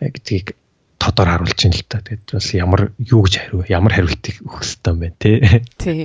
[0.00, 0.56] э, гэдгийг
[1.04, 2.00] тодор харуулж байна л та.
[2.00, 5.32] Тэгээд бас ямар юу гэж хариу ямар хариултыг өгөх хэрэгтэй юм байна те.
[5.76, 6.04] Тий.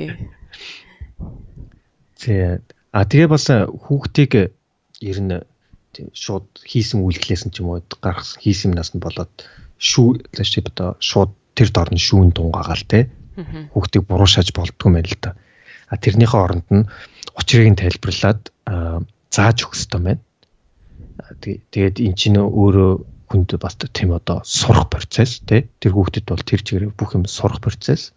[2.19, 2.43] Тий.
[2.91, 4.51] А тэгээ бас хүүхдийг
[4.99, 5.39] ер нь
[6.11, 9.31] шууд хийсэн үйлдэлээс нь ч юм уу гаргасан хийсэн юмнаас нь болоод
[9.79, 13.11] шүү чи одоо шууд тэр дор нь шүүн дунгаагаал те.
[13.75, 15.35] Хүүхдийг буруу шааж болдгоо мэн л та.
[15.91, 16.87] А тэрнийхээ оронд нь
[17.35, 18.47] учрыг нь тайлбарлаад
[19.27, 20.23] зааж өгөх хэрэгтэй байна.
[21.43, 22.91] Тэгээд эн чинь өөрөө
[23.29, 27.61] хүнд бас тийм одоо сурах процесс тий тэр хүүхдэд бол тэр чигээр бүх юм сурах
[27.61, 28.15] процесс.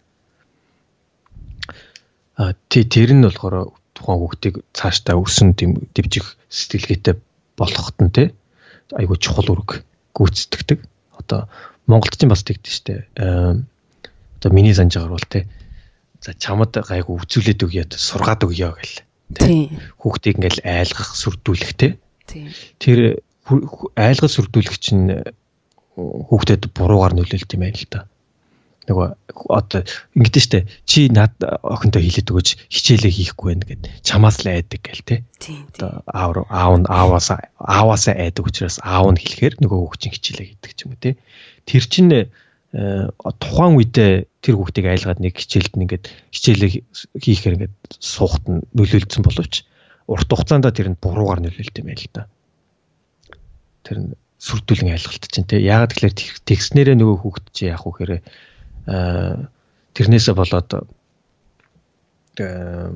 [2.38, 7.14] А тий тэр нь болохоор тухайн хүүхдийг цаашдаа өсөн тийм дэвжих сэтгэлгээтэй
[7.58, 8.28] болгоход нь тий
[8.96, 9.84] айгу чухал үүрэг
[10.16, 10.80] гүйцэтгэдэг.
[11.20, 11.48] Одоо
[11.86, 12.94] Монголд ч бас тэгдэж штэ.
[13.16, 15.46] Одоо миний санаж байгаа бол те.
[16.22, 18.96] За чамд гайгүй үзүүлээд өгье сургаад өгье гэл.
[19.34, 19.80] Тийм.
[19.98, 21.88] Хүүхдийг ингээл айлгах, сүрдүүлэх те.
[22.78, 23.22] Тэр
[23.98, 25.26] айлгах сүрдүүлэх чинь
[25.98, 28.06] хүүхдэд буруугаар нөлөөлт юм байл л да
[28.88, 29.08] нөгөө
[29.46, 29.82] одоо
[30.18, 35.06] ингэдэж штэ чи над охинтой хэлээд өгөөч хичээлээ хийхгүй байна гэд чамаас л айдаг гэл
[35.06, 35.16] те.
[35.70, 37.28] Одоо аав аав нь ааваас
[37.62, 41.10] ааваасаа айдаг учраас аав нь хэлэхээр нөгөө хүүхчин хичээлээ хийдэг ч юм уу те.
[41.66, 42.26] Тэр чинь э,
[43.40, 46.70] тухайн үедээ тэр хүүхдийг айлгаад нэг хичээлд нэгээд хичээлээ
[47.22, 49.62] хийхээр ингээд суухт нь нөлөөлсөн боловч
[50.08, 52.24] урт хугацаанд тэр нь буруугаар нөлөөлт юм байл л да.
[53.86, 54.10] Тэр нь
[54.42, 55.62] сүрдүүлэн айлгалт чинь те.
[55.62, 58.12] Яагаад тэгэхээр тэгснээрээ нөгөө хүүхд чи яах вэ гэхээр
[58.86, 59.46] Э,
[59.94, 60.74] тэрнээсээ болоод
[62.42, 62.90] э,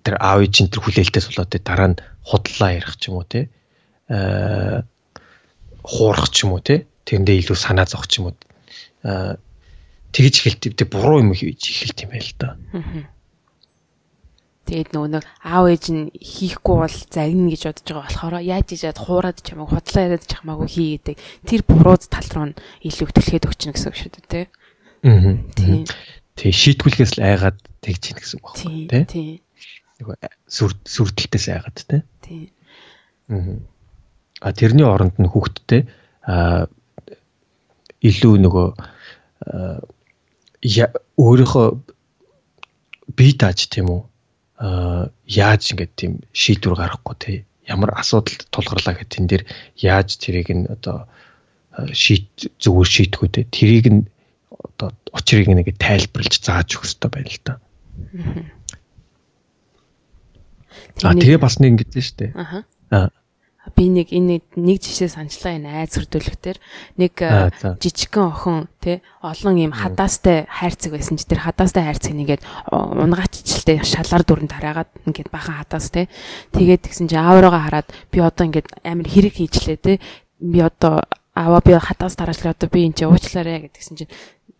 [0.00, 3.52] тэр аав ээжийн тэр хүлээлтээс болоод дараа нь худлаа ярих ч юм уу те
[4.08, 4.80] э
[5.82, 8.36] хуурах ч юм уу те тэрэндээ илүү санаа зовх ч юм уу
[10.12, 12.56] тэгж эхэлт буруу юм хийж эхэлт юм байл та.
[14.62, 18.98] Тэгээд нөгөө нэг аав ээж нь хийхгүй бол загна гэж бодож байгаа болохоор яаж ижээд
[19.02, 22.58] хуураад ч юм уу худлаа яриад ч хамаагүй хий гэдэг тэр буруу тал руу нь
[22.86, 24.46] илүү төлөхөд өгчнө гэсэн үг шүү дээ тий.
[25.02, 25.34] Аа.
[25.58, 25.82] Тийм.
[26.38, 29.04] Тий шийтгүүлгээс л айгаад тэгж ийн гэсэн үг байна тий.
[29.10, 29.30] Тий.
[29.98, 30.16] Нөгөө
[30.46, 32.02] сүр сүрдэлтээс айгаад тий.
[32.22, 32.42] Тий.
[33.34, 33.58] Аа.
[34.42, 35.86] А тэрний оронд нь хүүхдтэй
[38.02, 38.66] илүү нөгөө
[41.22, 41.66] өөрийнхөө
[43.14, 44.02] бие тааж тийм үү?
[45.30, 47.32] Яаж ингэж тийм шийдвэр гаргахгүй те?
[47.70, 49.46] Ямар асуудал тулгарлаа гэх тэн дээр
[49.78, 51.06] яаж тэрийг нь одоо
[51.94, 52.26] шийд
[52.58, 53.42] зүгээр шийдэх үү те?
[53.46, 54.02] Тэрийг нь
[54.50, 57.54] одоо учрыг нэг тайлбарлаж зааж өгөх хэрэгтэй байна л да.
[61.06, 62.34] Аа тэгээ бас нэг ингэж штэ.
[62.90, 63.14] Аа
[63.82, 66.56] би нэг энэ нэг жишээ санчлаа энэ айц хөрдөлгтэр
[67.02, 67.14] нэг
[67.82, 74.22] жижигхэн охин тий олон юм хадаастай хайрцаг байсан чи тэр хадаастай хайрцаг нэгээд унгаачльтэй шалаар
[74.22, 76.06] дүрэн тараагаад ингээд бахан хадаас тий
[76.54, 79.96] тэгээд тэгсэн чи аавраагаа хараад би одоо ингээд амар хэрэг хийжлээ тий
[80.38, 81.02] би одоо
[81.34, 84.12] аваа би хадаас дараачлаа одоо би энэ чи уучлаарэ гэдгсэн чинь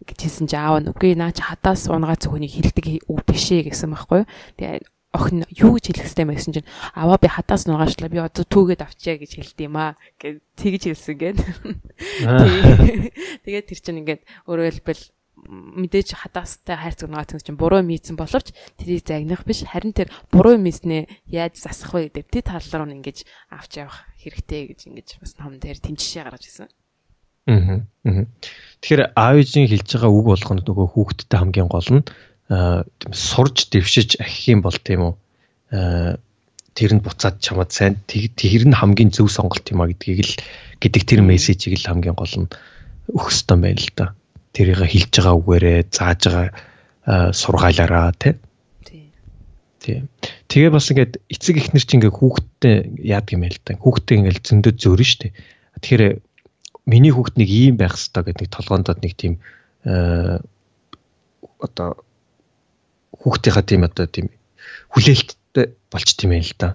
[0.02, 3.94] гэжсэн чи аав нь үгүй наа чи хадаас унгаа зөвхөнийг хилдэг үг биш ээ гэсэн
[3.94, 4.26] байхгүй.
[4.58, 4.82] Тэгээ
[5.12, 9.20] охин юу гэж хэлэх хэрэгтэй байсан чинь аваа би хатаас нугаашлаа би одоо түүгээд авчиа
[9.20, 11.38] гэж хэлд юм аа гэж тэгж хэлсэн гээд.
[13.44, 15.04] Тэгээд тэр чинь ингээд өөрөөр хэлбэл
[15.42, 21.10] мэдээж хатаастай хайрцаг нугаацсан чинь буруу мийцэн боловч тэрийг загнах биш харин тэр буруу мийснээ
[21.28, 25.58] яаж засах вэ гэдэг тэр тал руу ингэж авч явах хэрэгтэй гэж ингэж бас ном
[25.58, 26.70] дээр тэмцшээ гаргаж ирсэн.
[27.50, 27.82] Аа.
[28.06, 32.06] Тэгэхээр аав ээжийн хэлж байгаа үг болгоно нөгөө хүүхдтэй хамгийн гол нь
[32.53, 35.14] сурж дэвшиж ахих юм бол тийм үү
[36.72, 40.34] тэр нь буцаад чамд сайн тэр нь хамгийн зөв сонголт юм а гэдгийг л
[40.80, 42.53] гэдэг тэр мессежийг л хамгийн гол нь
[43.12, 44.07] өгөх ёстой байна л да.
[44.53, 48.36] Тэрийг хэлж байгаа үгээрээ зааж байгаа сургаалаараа тий.
[49.82, 50.09] Тийм.
[50.46, 53.74] Тэгээ бас ингээд эцэг эхнэр чинь ингээ хүүхдтэй яадаг юм байл та.
[53.74, 55.34] Хүүхдтэй ингээл зөндөө зөөрн штэ.
[55.82, 56.22] Тэгэхээр
[56.86, 59.42] миний хүүхд нэг ийм байх хэвээр гэдэг толгоондод нэг тийм
[61.59, 61.98] одоо
[63.12, 64.32] хүүхдийнхаа тийм одоо тийм
[64.92, 66.68] хүлээлттэй болч тийм ээ л да.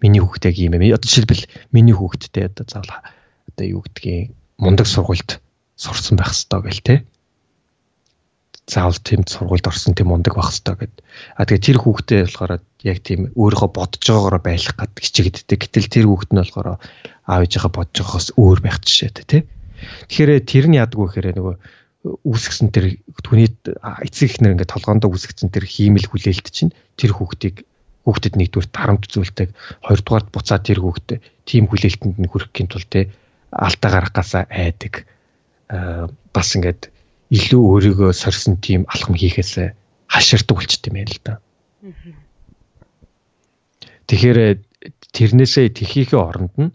[0.00, 0.76] Миний хүүхд яг юм.
[0.80, 3.04] Одоо жишээлбэл миний хүүхдтэй одоо заавал
[3.52, 5.40] одоо юу гэдгийг мундаг сургуульд
[5.76, 6.94] сурсан байх хэрэгтэй гэл те.
[8.68, 10.94] Заавал тийм сургуульд орсон тийм мундаг байх хэрэгтэй гэд.
[11.36, 12.52] А тэгээ тэр хүүхдээ болохоор
[12.84, 15.58] яг тийм өөрийнхөө бодож байгаагаар байх гад хичээгддэг.
[15.60, 19.38] Гэтэл тэр хүүхд нь болохоор аав ээжийнхээ бодож байгаагаас өөр байх жишээтэй те.
[20.08, 21.56] Тэгэхээр тэр нь яадаг вэ гэхээр нөгөө
[22.04, 27.68] үүсгэсэн тэр хүний эцэг ихнэр ингээд толгоондоо үүсгэсэн тэр хиймэл хүлээлт чинь тэр хүүхдийг
[28.08, 29.52] хүүхдэд нэгдүгээр дарамт зүйлдэг
[29.84, 33.12] хоёрдугаар буцаад тэр хүүхдэд тийм хүлээлтэнд нь хүрэхийн тулд те
[33.52, 35.04] алдаа гаргахаасаа айдаг
[36.32, 36.88] бас ингээд
[37.28, 39.76] илүү өөрийгөө сорьсон тийм алхам хийхээс
[40.08, 41.34] хаширдаг болчт юм байна л да.
[44.08, 44.38] Тэгэхээр
[45.12, 46.72] тэрнээсээ тэхийнхээ оронд нь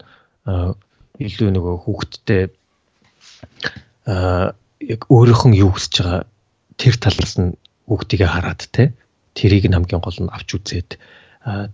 [1.18, 2.42] илүү нөгөө хүүхдтэй
[4.80, 6.22] яг өөрийнх нь юу хүсэж байгаа
[6.76, 7.56] тэр талаас нь
[7.88, 8.92] хүүхдийгээ хараад те
[9.32, 10.90] тэрийг нь хамгийн гол нь авч үзээд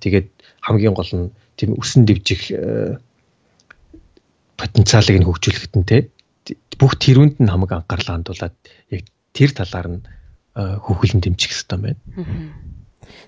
[0.03, 0.29] тэгээд
[0.63, 1.27] хамгийн гол нь
[1.59, 2.43] тийм өсөн дэвжих
[4.59, 5.97] потенциалыг нь хөгжүүлэхэд нь те
[6.79, 8.55] бүх тэрүүнд нь хамаг анхаарлаа хандуулад
[8.91, 10.01] яг тэр талаар нь
[10.55, 12.01] хөвгөлн дэмжих хэрэгтэй байна.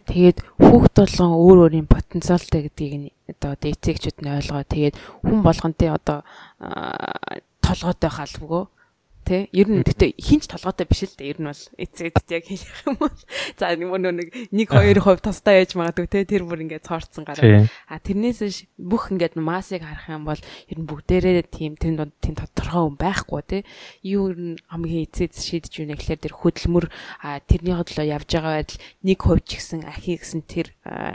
[0.05, 4.62] Тэгээд хүүхд болгон өөр өөрийн потенциалтай гэдгийг нь одоо дэцэгчүүд нь ойлгоо.
[4.62, 6.20] Тэгээд хүн болгонтэй одоо
[7.64, 8.62] толгойтой халбгүй
[9.25, 11.33] Тэ ер нь гэхдээ хинч толгойтой биш л дээ.
[11.33, 13.18] Ер нь бол эцэд яг хэлэх юм бол
[13.59, 17.64] за нэг нэг хоёр хувь тустай яж магадгүй тэ тэр бүр ингээд цоорцсон гараа.
[17.89, 22.85] А тэрнээс бүх ингээд массыг харах юм бол ер нь бүгдээрээ тийм тэр тийм тодорхой
[22.85, 23.59] хүн байхгүй тэ.
[24.05, 26.87] Юу ер нь хамгийн эцэд шийдэж байна гэхэлэр тэр хөдөлмөр
[27.49, 30.68] тэрний хөдлөө явж байгаа байдал нэг хувь ч гэсэн ахи гэсэн тэр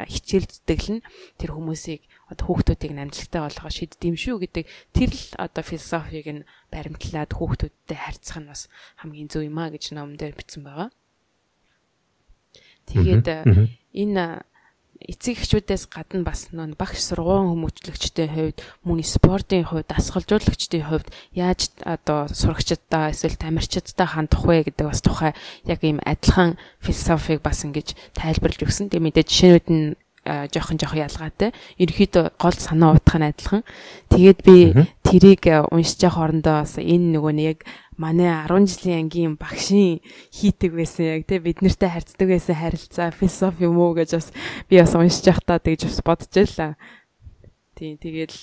[0.09, 1.05] хичээл зүтгэл нь
[1.37, 7.31] тэр хүмүүсийг одоо хүүхдүүдийг намжилттай болгоо шийддэм шүү гэдэг тэр л одоо философиг нь баримтлаад
[7.33, 8.61] хүүхдүүдтэй харьцах нь бас
[9.01, 10.89] хамгийн зөв юм а гэж ном дээр бичсэн байгаа.
[12.89, 13.27] Тэгээд
[13.93, 14.25] энэ
[14.99, 21.71] эцэг эхчүүдээс гадна бас нөө багш сургууль хүмүүжлэгчдийн хувьд мөн спортын хувьд дасгалжуулагчдын хувьд яаж
[21.87, 25.31] одоо сурагчдаа эсвэл тамирчдаа хандах вэ гэдэг бас тухай
[25.63, 28.91] яг ийм адилхан философиг бас ингэж тайлбарлаж өгсөн.
[28.91, 29.95] Тэгээ мэдээ жишээнүүд нь
[30.53, 31.49] жоохон жоохон ялгаатай.
[31.81, 33.63] Ерөнхийдөө гол санаа утгах нь адилхан.
[34.13, 34.57] Тэгээд би
[35.03, 37.59] тэрийг уншиж явах орондоо бас энэ нөгөө нэг яг
[37.99, 39.99] манай 10 жилийн ангийн багшийн
[40.31, 44.31] хийдэг байсан яг тий бид нартай харьцдаг байсан харилцаа философи юм уу гэж бас
[44.71, 46.79] би бас уншиж явахдаа тэгж бас бодож байлаа.
[47.75, 48.33] Тийм тэгээд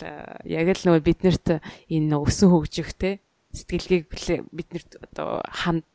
[0.45, 3.25] яг л нөгөө бид нарт энэ өсөн хөгжих тий
[3.57, 4.05] сэтгэлгээг
[4.53, 5.89] бид нарт одоо ханд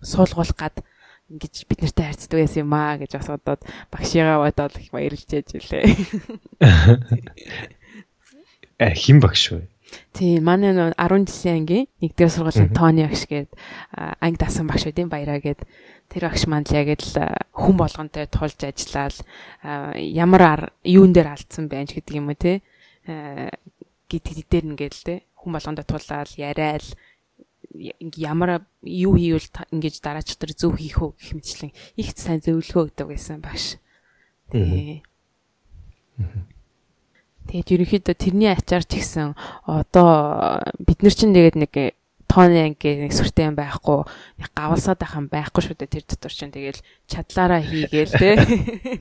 [0.00, 0.80] суулгуулах гад
[1.32, 5.48] ингэж бид нартай харьцдаг байсан юм аа гэж бас бодоод багшигаа бодоод их баярлж яж
[5.56, 5.84] илээ.
[8.82, 9.68] А хин багш вэ?
[10.12, 13.50] Тийм манай 10 жилийн ангийн 1-р сургуулийн тооны багш гээд
[13.94, 15.60] анги дасан багш үдийн баяраа гээд
[16.10, 17.14] тэр багш маань л яг л
[17.52, 19.16] хүн болгонтэй тулж ажиллаад
[19.96, 22.60] ямар юун дээр алдсан байна ч гэдэг юм уу те
[24.08, 26.84] гэдэг дээр ингээл те хүн болгондоо тулаад яриад
[27.72, 33.06] ямар юу хийвэл ингэж дараач тэр зөв хийх үү гэх мэтчлэн их сайн зөвлөгөө өгдөг
[33.08, 33.80] байсан багш.
[34.52, 35.02] Тий.
[37.48, 39.34] Тэгээд ерөнхийдөө тэрний ачаар ч гэсэн
[39.66, 41.72] одоо бид нар чинь тэгээд нэг
[42.32, 44.08] тооны анги нэг сүртэй юм байхгүй
[44.40, 46.48] нэг гавалсаад байх юм байхгүй шүү дээ тэр дотор чинь.
[46.48, 48.30] Тэгэл чадлаараа хийгээл те.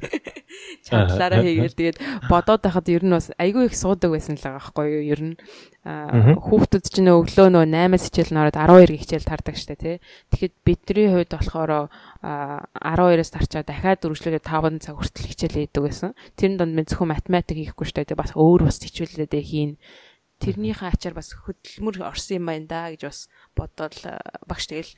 [0.88, 1.79] Чадлаараа хийгээл.
[1.79, 5.03] Тэгээд бодоод байхад ер нь бас айгүй их суудаг байсан л байгаа байхгүй юу?
[5.07, 5.36] Ер нь
[5.82, 9.91] хүүхдүүд чинь өглөө нөө 8-аас хичээл нөрөд 12 хичээл тардаг штэ те.
[10.29, 11.89] Тэгэхэд бидний хувьд болохоор
[12.21, 16.11] 12-оос тарчаа дахиад үргэлжлүүлээ 5 цаг хүртэл хичээл хийдэг байсан.
[16.38, 19.71] Тэрэн донд минь зөвхөн математик хийхгүй штэ бас өөр бас хичээлүүдээ хийн
[20.41, 23.19] тэрнийхээ ачаар бас хөдөлмөр орсон юм байна да гэж бас
[23.53, 23.95] бодоод
[24.49, 24.93] багш тэгэл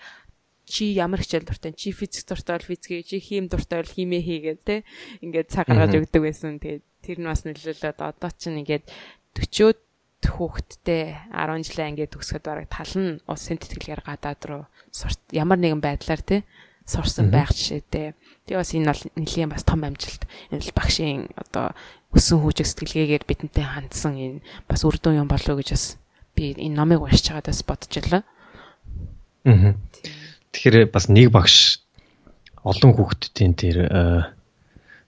[0.66, 4.62] чи ямар хичээл дуртай чи физик дуртай бол физик чи хим дуртай бол химээ хийгээд
[4.64, 4.76] те
[5.20, 8.88] ингээд цаг гаргаж өгдөг байсан тэгээд тэр нь бас нөлөөлөд одоо чинь ингээд
[9.36, 9.76] 40
[10.24, 15.84] хүүхэдтэй 10 жилийн ангид төгсгöd бараг тал нь ус синтетгэлгээр гадаад руу сурт ямар нэгэн
[15.84, 16.48] байдлаар те
[16.86, 18.12] сурсан байх жишээтэй.
[18.48, 20.28] Тэгээ бас энэ бол нэлийн бас том амжилт.
[20.52, 21.72] Энэ л багшийн одоо
[22.14, 24.40] өссөн хүчиг сэтгэлгээгээр бидэнтэй хандсан энэ
[24.70, 25.86] бас үр дүн юм болов уу гэж бас
[26.38, 28.22] би энэ номыг уншиж байгаад бас бодож байлаа.
[29.50, 29.74] Аа.
[30.54, 31.82] Тэгэхээр бас нэг багш
[32.62, 33.78] олон хүүхдүүдийн тэр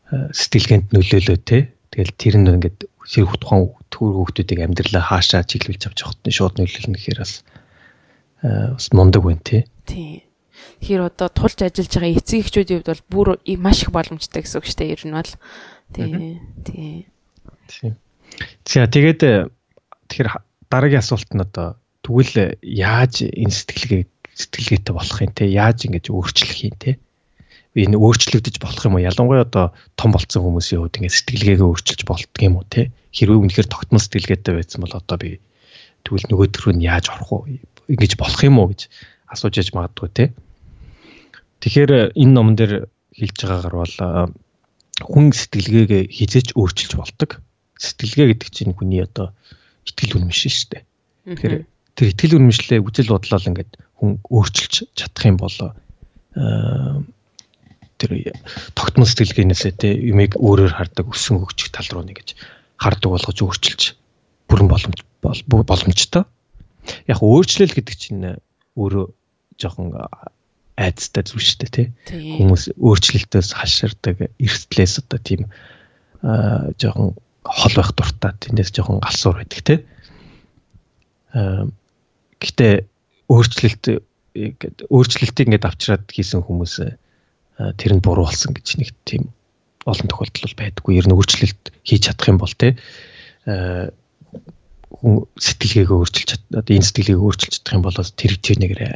[0.09, 1.71] сэтгэлгээнд нөлөөлөө те.
[1.93, 6.55] Тэгэл тэр нь ингээд сэр тухайн төр хүүхдүүдийг амьдралаа хаашаа чиглүүлж авч явахад нь шууд
[6.59, 7.33] нөлөөлнө гэхээр бас
[8.43, 9.69] бас мундаг байна те.
[9.85, 10.25] Тийм.
[10.81, 13.27] Тэгэхээр одоо тулж ажиллаж байгаа эцэг эхчүүдийн хувьд бол бүр
[13.61, 14.93] маш их боломжтой гэсэн үг шүү дээ.
[14.93, 15.31] Ер нь бол
[15.93, 17.07] тий.
[17.67, 17.93] Тий.
[18.65, 19.49] За тэгээд э,
[20.09, 20.29] тэгэхээр
[20.69, 26.59] дараагийн асуулт нь одоо тэгвэл яаж энэ сэтгэлгээ сэтгэлгээтэй болох юм те яаж ингэж өөрчлөх
[26.65, 26.91] юм те
[27.75, 29.05] энэ өөрчлөгдөж болох юм уу?
[29.05, 29.65] Ялангуяа одоо
[29.99, 34.53] том болцсон хүмүүсийн хувьд ингэ сэтгэлгээгээ өөрчилж болтго юм уу те хэрвээ үнэхээр тогтмол сэтгэлгээтэй
[34.55, 35.39] байсан бол одоо би
[36.07, 37.43] тэгвэл нөгөөдгөр рүү яаж орох уу?
[37.91, 38.89] Ингэж болох юм уу гэж
[39.29, 40.25] асууж яж магадгүй те
[41.65, 42.85] Тэгэхээр э, энэ номон дээр
[43.17, 44.29] хэлж байгаагаар бол э,
[45.01, 47.43] хүн сэтгэлгээгээ хизээч өөрчилж болдог.
[47.75, 49.35] Сэтгэлгээ гэдэг чинь хүний одоо
[49.83, 50.83] итгэл үнэмшил шүү дээ.
[51.35, 51.55] Тэгэхээр
[51.95, 57.03] тэр итгэл үнэмшлээ үжил бодлол ингээд хүн өөрчилж чадах юм бол э,
[57.99, 58.11] тэр
[58.75, 62.35] тогтмол сэтгэлгээнээсээ те юмыг өөрөөр хардаг өссөн хөгжих тал руу нэгж
[62.79, 63.81] хардаг болгож өөрчилж
[64.47, 66.23] бүрэн боломж боломжтой.
[67.07, 68.39] Яг өөрчлөл гэдэг чинь
[68.75, 69.05] өөрөө
[69.57, 69.95] жоохон
[70.75, 71.87] айцтай зүйл шүү дээ тий.
[72.35, 75.41] Хүмүүс өөрчлөлтөөс хаширдаг, эрсдлээс одоо тийм
[76.21, 79.79] аа жоохон хол байх дуртай, тэндээс жоохон галсуур байдаг тий.
[81.31, 81.71] Аа
[82.43, 82.73] гэтээ
[83.31, 83.85] өөрчлөлт
[84.35, 86.73] ингээд өөрчлөлтийг ингээд авчираад хийсэн хүмүүс
[87.79, 89.31] тэр нь буруу болсон гэж нэг тийм
[89.87, 90.99] олон тохиолдол байдаггүй.
[90.99, 92.75] Ер нь өөрчлөлт хийж чадах юм бол тий
[94.95, 98.93] хүн сэтгэлгээгээ өөрчилж одоо энэ сэтгэлгээг өөрчилж чадах юм бол тэр тэр нэгээрээ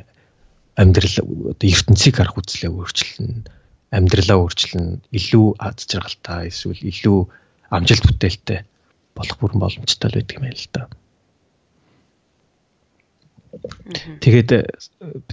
[0.80, 1.16] амьдрал
[1.52, 3.44] одоо ертөнцийг харах үзлээ өөрчилнө
[3.92, 7.20] амьдралаа өөрчилнө илүү аз жаргалтай эсвэл илүү
[7.74, 8.60] амжилт бүтээлтэй
[9.18, 10.84] болох бүрэн боломжтой л байдаг юм байна л да.
[14.22, 14.50] Тэгээд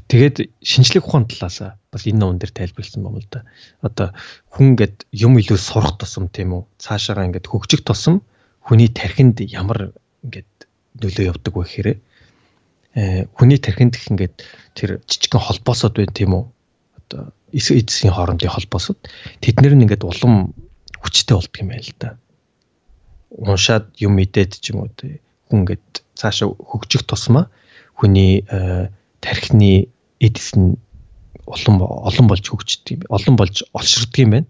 [0.08, 3.44] тэгээд шинжлэх ухааны талаас бас энэ номон дээр тайлбарлсан байна л да.
[3.84, 4.08] Одоо
[4.56, 6.62] хүн гэд юм илүү сурах тусам тийм үү?
[6.80, 8.24] Цаашаага ингээд хөгжих тусам
[8.64, 9.92] хүний тархинд ямар
[10.24, 10.48] ингээд
[10.96, 11.88] нөлөө явдаг вэ гэхээр
[12.96, 14.40] хүний тархинд их ингээд
[14.72, 16.44] тэр жижигхэн холбоосод байна тийм үү?
[17.04, 18.96] Одоо эцсийн хоорондын холбоосод
[19.44, 20.56] тэднэр нь ингээд улам
[21.04, 22.08] хүчтэй болдго юм байна л да.
[23.36, 25.84] Уншаад юм мэдээд ч юм уу хүн ингээд
[26.16, 27.52] цаашаа хөгжих тусмаа
[28.00, 28.88] хүний э,
[29.20, 30.80] тархины эдис нь
[31.44, 33.00] улам олон болж хөгждөг юм.
[33.12, 34.48] Олон болж олширдаг юм байна.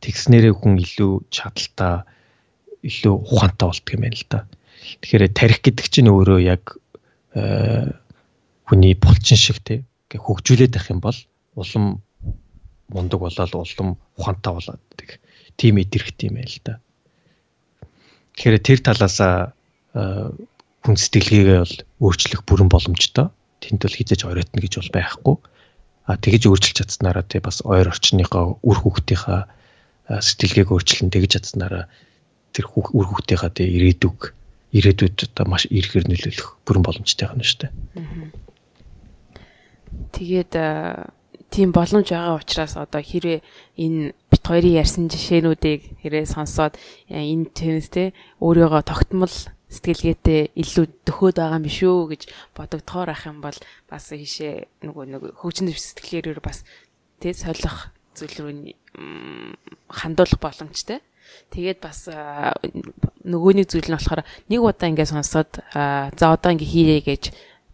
[0.00, 2.08] Тэгснээрээ хүн илүү чадaltaа
[2.80, 4.40] илүү ухаантай болдго юм байна л да.
[5.04, 6.81] Тэгэхээр тарих гэдэг чинь өөрөө яг Э,
[7.32, 9.84] хүний булчин шиг тий
[10.18, 11.16] хөгжүүлээд байх юм бол
[11.56, 12.02] улам
[12.92, 15.20] мундаг болоод улам ухаантай болоод гэх
[15.56, 16.80] тийм идэрхт юм байл та.
[18.36, 19.52] Тэгэхээр тэр талаасаа
[19.96, 20.30] э,
[20.84, 21.76] хүн сэтгэлгээгээ бол
[22.08, 23.28] өөрчлөх бүрэн боломжтой.
[23.60, 25.36] Тэнд бол хизээж оройтно гэж бол байхгүй.
[26.08, 31.84] А тэгэж өөрчилж чадсанараа тий бас ойр орчныхаа үр хүүхдийнхаа э, сэтгэлгээг өөрчлөн тэгэж чадсанараа
[32.52, 34.34] тэр үр хүүхдийнхаа тий ирээдүг
[34.72, 37.72] ирээдүйд одоо маш ирэхээр нөлөөлөх бүрэн боломжтой байна шүү дээ.
[40.16, 40.52] Тэгээд
[41.52, 43.44] тийм боломж байгаа учраас одоо хэрвээ
[43.76, 46.80] энэ бит хоёрын ярьсан жишээнүүдийг хэрэг сонсоод
[47.12, 49.36] энэ тэнэс те өөрийгөө тогтмол
[49.68, 52.22] сэтгэлгээтэй илүү төхөөд байгаа юм шүү гэж
[52.56, 53.56] бодогдохоор ах юм бол
[53.88, 56.64] бас ийшээ нөгөө нэг хөгжин сэтгэлгээр бас
[57.20, 58.52] тэ солих зүйл рүү
[59.88, 61.00] хандуулах боломжтой.
[61.52, 67.22] Тэгээд бас нөгөөний зүйл нь болохоор нэг удаа ингээд сонсоод за одоо ингээд хийе гэж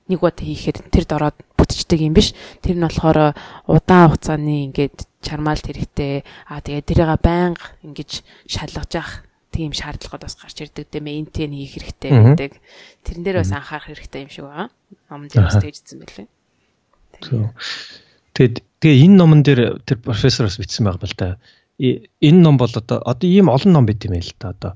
[0.09, 2.32] нэг удаа хийхээр тэр дороод бүтцдэг юм биш.
[2.64, 3.36] Тэр нь болохоор
[3.68, 6.24] удаан хугацааны ингээд чармаалт хэрэгтэй.
[6.49, 11.74] Аа тэгээд тэрийг байнга ингэж шалгаж явах тийм шаардлагууд бас гарч ирдэг дээ мейнтейн хийх
[11.76, 12.53] хэрэгтэй гэдэг.
[13.05, 14.68] Тэрэн дээр бас анхаарах хэрэгтэй юм шиг байгаа.
[15.11, 16.28] Номон дээр бас тэгжсэн байлээ.
[18.36, 21.28] Тэгээд тэгээ энэ номон дээр тэр профессороос бичсэн байгаа бол та
[21.79, 24.72] энэ ном бол одоо одоо ийм олон ном байт юм байл та одоо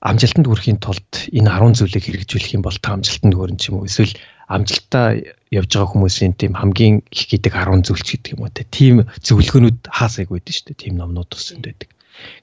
[0.00, 3.88] амжилтанд хүрэхийн тулд энэ 10 зүйлийг хэрэгжүүлэх юм бол та амжилтанд хүрэн ч юм уу
[3.88, 4.16] эсвэл
[4.48, 5.20] амжилтаа
[5.52, 9.90] явж байгаа хүмүүсийн тийм хамгийн их гэдэг 10 зүйлч гэдэг юм уу те тийм зөвлөгөөнүүд
[9.90, 11.90] хаасайг байдаг шүү дээ тийм номнууд тусан байдаг.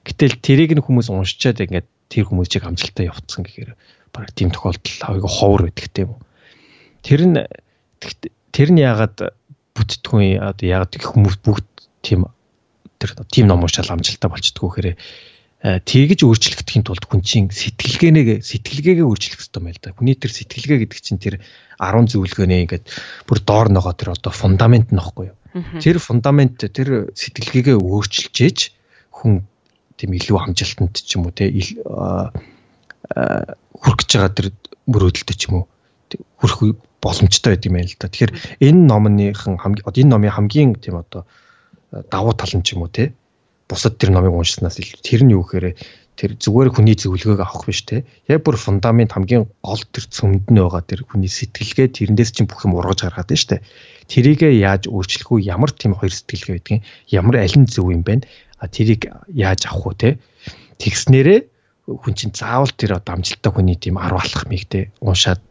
[0.06, 3.72] Гэтэл тэрийг нь хүмүүс уншичаад ингээд тэр хүмүүсийг амжилтаа явуулсан гэхээр
[4.12, 6.20] баг тийм тохиолдол айгүй ховор байдаг тийм үү.
[7.02, 7.40] Тэр нь
[8.54, 9.34] тэр нь яагаад
[9.74, 11.66] бүтдгүй одоо яагаад хүмүүс бүгд
[12.04, 12.28] тийм
[12.98, 14.70] тэр тийм ном уушаал амжилтаа болчдгоо
[15.64, 19.96] Э, тэгж өөрчлөгдөхийн тулд хүн чинь сэтгэлгээнээ сэтгэлгээгээ өөрчлөх хэрэгтэй юм л да.
[19.96, 21.40] Хүний тэр сэтгэлгээ гэдэг чинь тэр
[21.80, 22.84] 10 зөвлөгөөнээ ингээд
[23.24, 25.40] бүр доор ногоо тэр одоо фундамент нөхгүй юу.
[25.80, 28.76] Тэр фундамент тэр сэтгэлгээгээ өөрчилж ээж
[29.08, 29.48] хүн
[29.96, 32.28] тийм илүү амжилтанд ч юм уу те хүрэх
[34.04, 34.52] гэж байгаа тэр
[34.84, 35.66] мөрөөдөлтөд ч юм уу
[36.44, 38.12] хүрэх боломжтой байд юм байна л да.
[38.12, 41.24] Тэгэхээр энэ номныхан хамгийн энэ номын хамгийн тийм одоо
[42.10, 43.14] давуу тал нь ч юм уу те
[43.68, 45.66] бусад тэр номыг уншсанаас илүү тэр нь юу гэхээр
[46.14, 48.04] тэр зүгээр хүний зөвлөгөөг авах биш те.
[48.30, 52.62] Яг бүр фундамент хамгийн гол тэр цөмд нь байгаа тэр хүний сэтгэлгээ тэрнээс чинь бүх
[52.68, 53.64] юм ургаж гаргаад байна штэ.
[54.06, 55.48] Тэрийгэ яаж өөрчлөх үү?
[55.48, 58.22] Ямар тийм хоёр сэтгэлгээ байдгийг ямар аль нь зөв юм бэ?
[58.62, 60.22] А тэрийг яаж авах уу те?
[60.78, 61.40] Тэгснээрээ
[61.88, 65.42] хүн чинь заавал тэр одоо амжилттай хүний тийм 10 алхах мэгтэй уншаад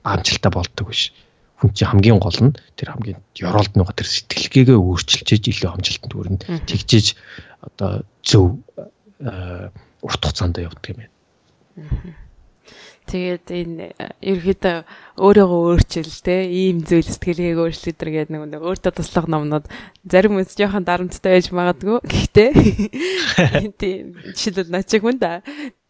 [0.00, 1.12] амжилттай болдог биш
[1.56, 6.12] хүн чинь хамгийн гол нь тэр хамгийн ёроолд нөгөө тэр сэтгэлгээгээ өөрчилж иж илүү амжилтанд
[6.12, 6.44] хүрнэ.
[6.68, 7.16] Тэгжиж
[7.64, 8.60] одоо зөв
[10.04, 11.12] урт хугацаанд явдаг юм байна.
[13.06, 13.86] Тэгээд энэ
[14.18, 14.76] ерөөдөө
[15.22, 19.70] өөрийгөө өөрчил те ийм зүйл сэтгэлгээг өөрчлөлт төр гэдэг нэг өөртөө туслах номнууд
[20.02, 22.02] зарим үс жоохон дарамттай байж магадгүй.
[22.02, 22.50] Гэхдээ
[23.80, 25.38] тийм жишээлбэл начиг хүн да.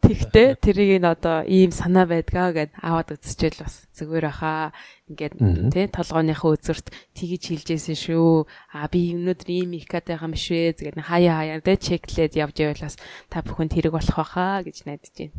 [0.07, 4.71] Тэгтээ тэрийг нь одоо ийм санаа байдгаа гэд аваад үзчихэл бас зүгээр баха.
[5.11, 5.35] Ингээд
[5.75, 8.47] тий толгойнхоо үзэрт тгийж хилжсэн шүү.
[8.71, 10.79] А би өнөөдөр ийм их кат байгаа юм швэ.
[10.79, 12.97] Тэгээд хаяа хаяа тий чеклээд явж явуулаас
[13.27, 15.35] та бүхэнд хэрэг болох баха гэж найдаж байна.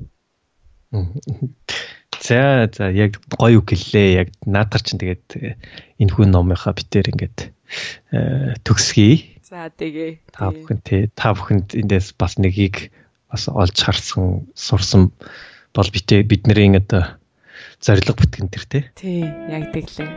[2.20, 4.28] За за яг гоё үг хэллээ.
[4.28, 5.56] Яг наатар чинь тэгээд э,
[6.02, 7.40] энэ хүн номынхаа битээр ингээд
[8.12, 9.40] э, төгсгий.
[9.48, 10.28] За тэгээ.
[10.36, 12.92] Та бүхэн тий та бүхэнд эндээс бас нэгийг
[13.32, 15.12] бас олж харсан сурсан
[15.76, 17.20] бол битээ бидний одоо
[17.82, 18.84] зориг бүтгэн тэр тий.
[18.98, 20.10] Тий, яг тэглээ.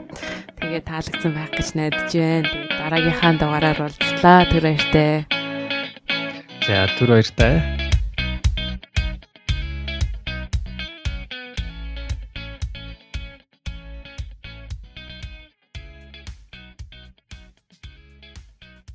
[0.60, 2.48] Тэгээ таалагдсан байх гэж найдаж байна.
[2.80, 4.48] Дараагийнхаа дугаараар уулзлаа.
[4.48, 5.28] Тэр баяртай.
[6.64, 7.89] За түр баяртай.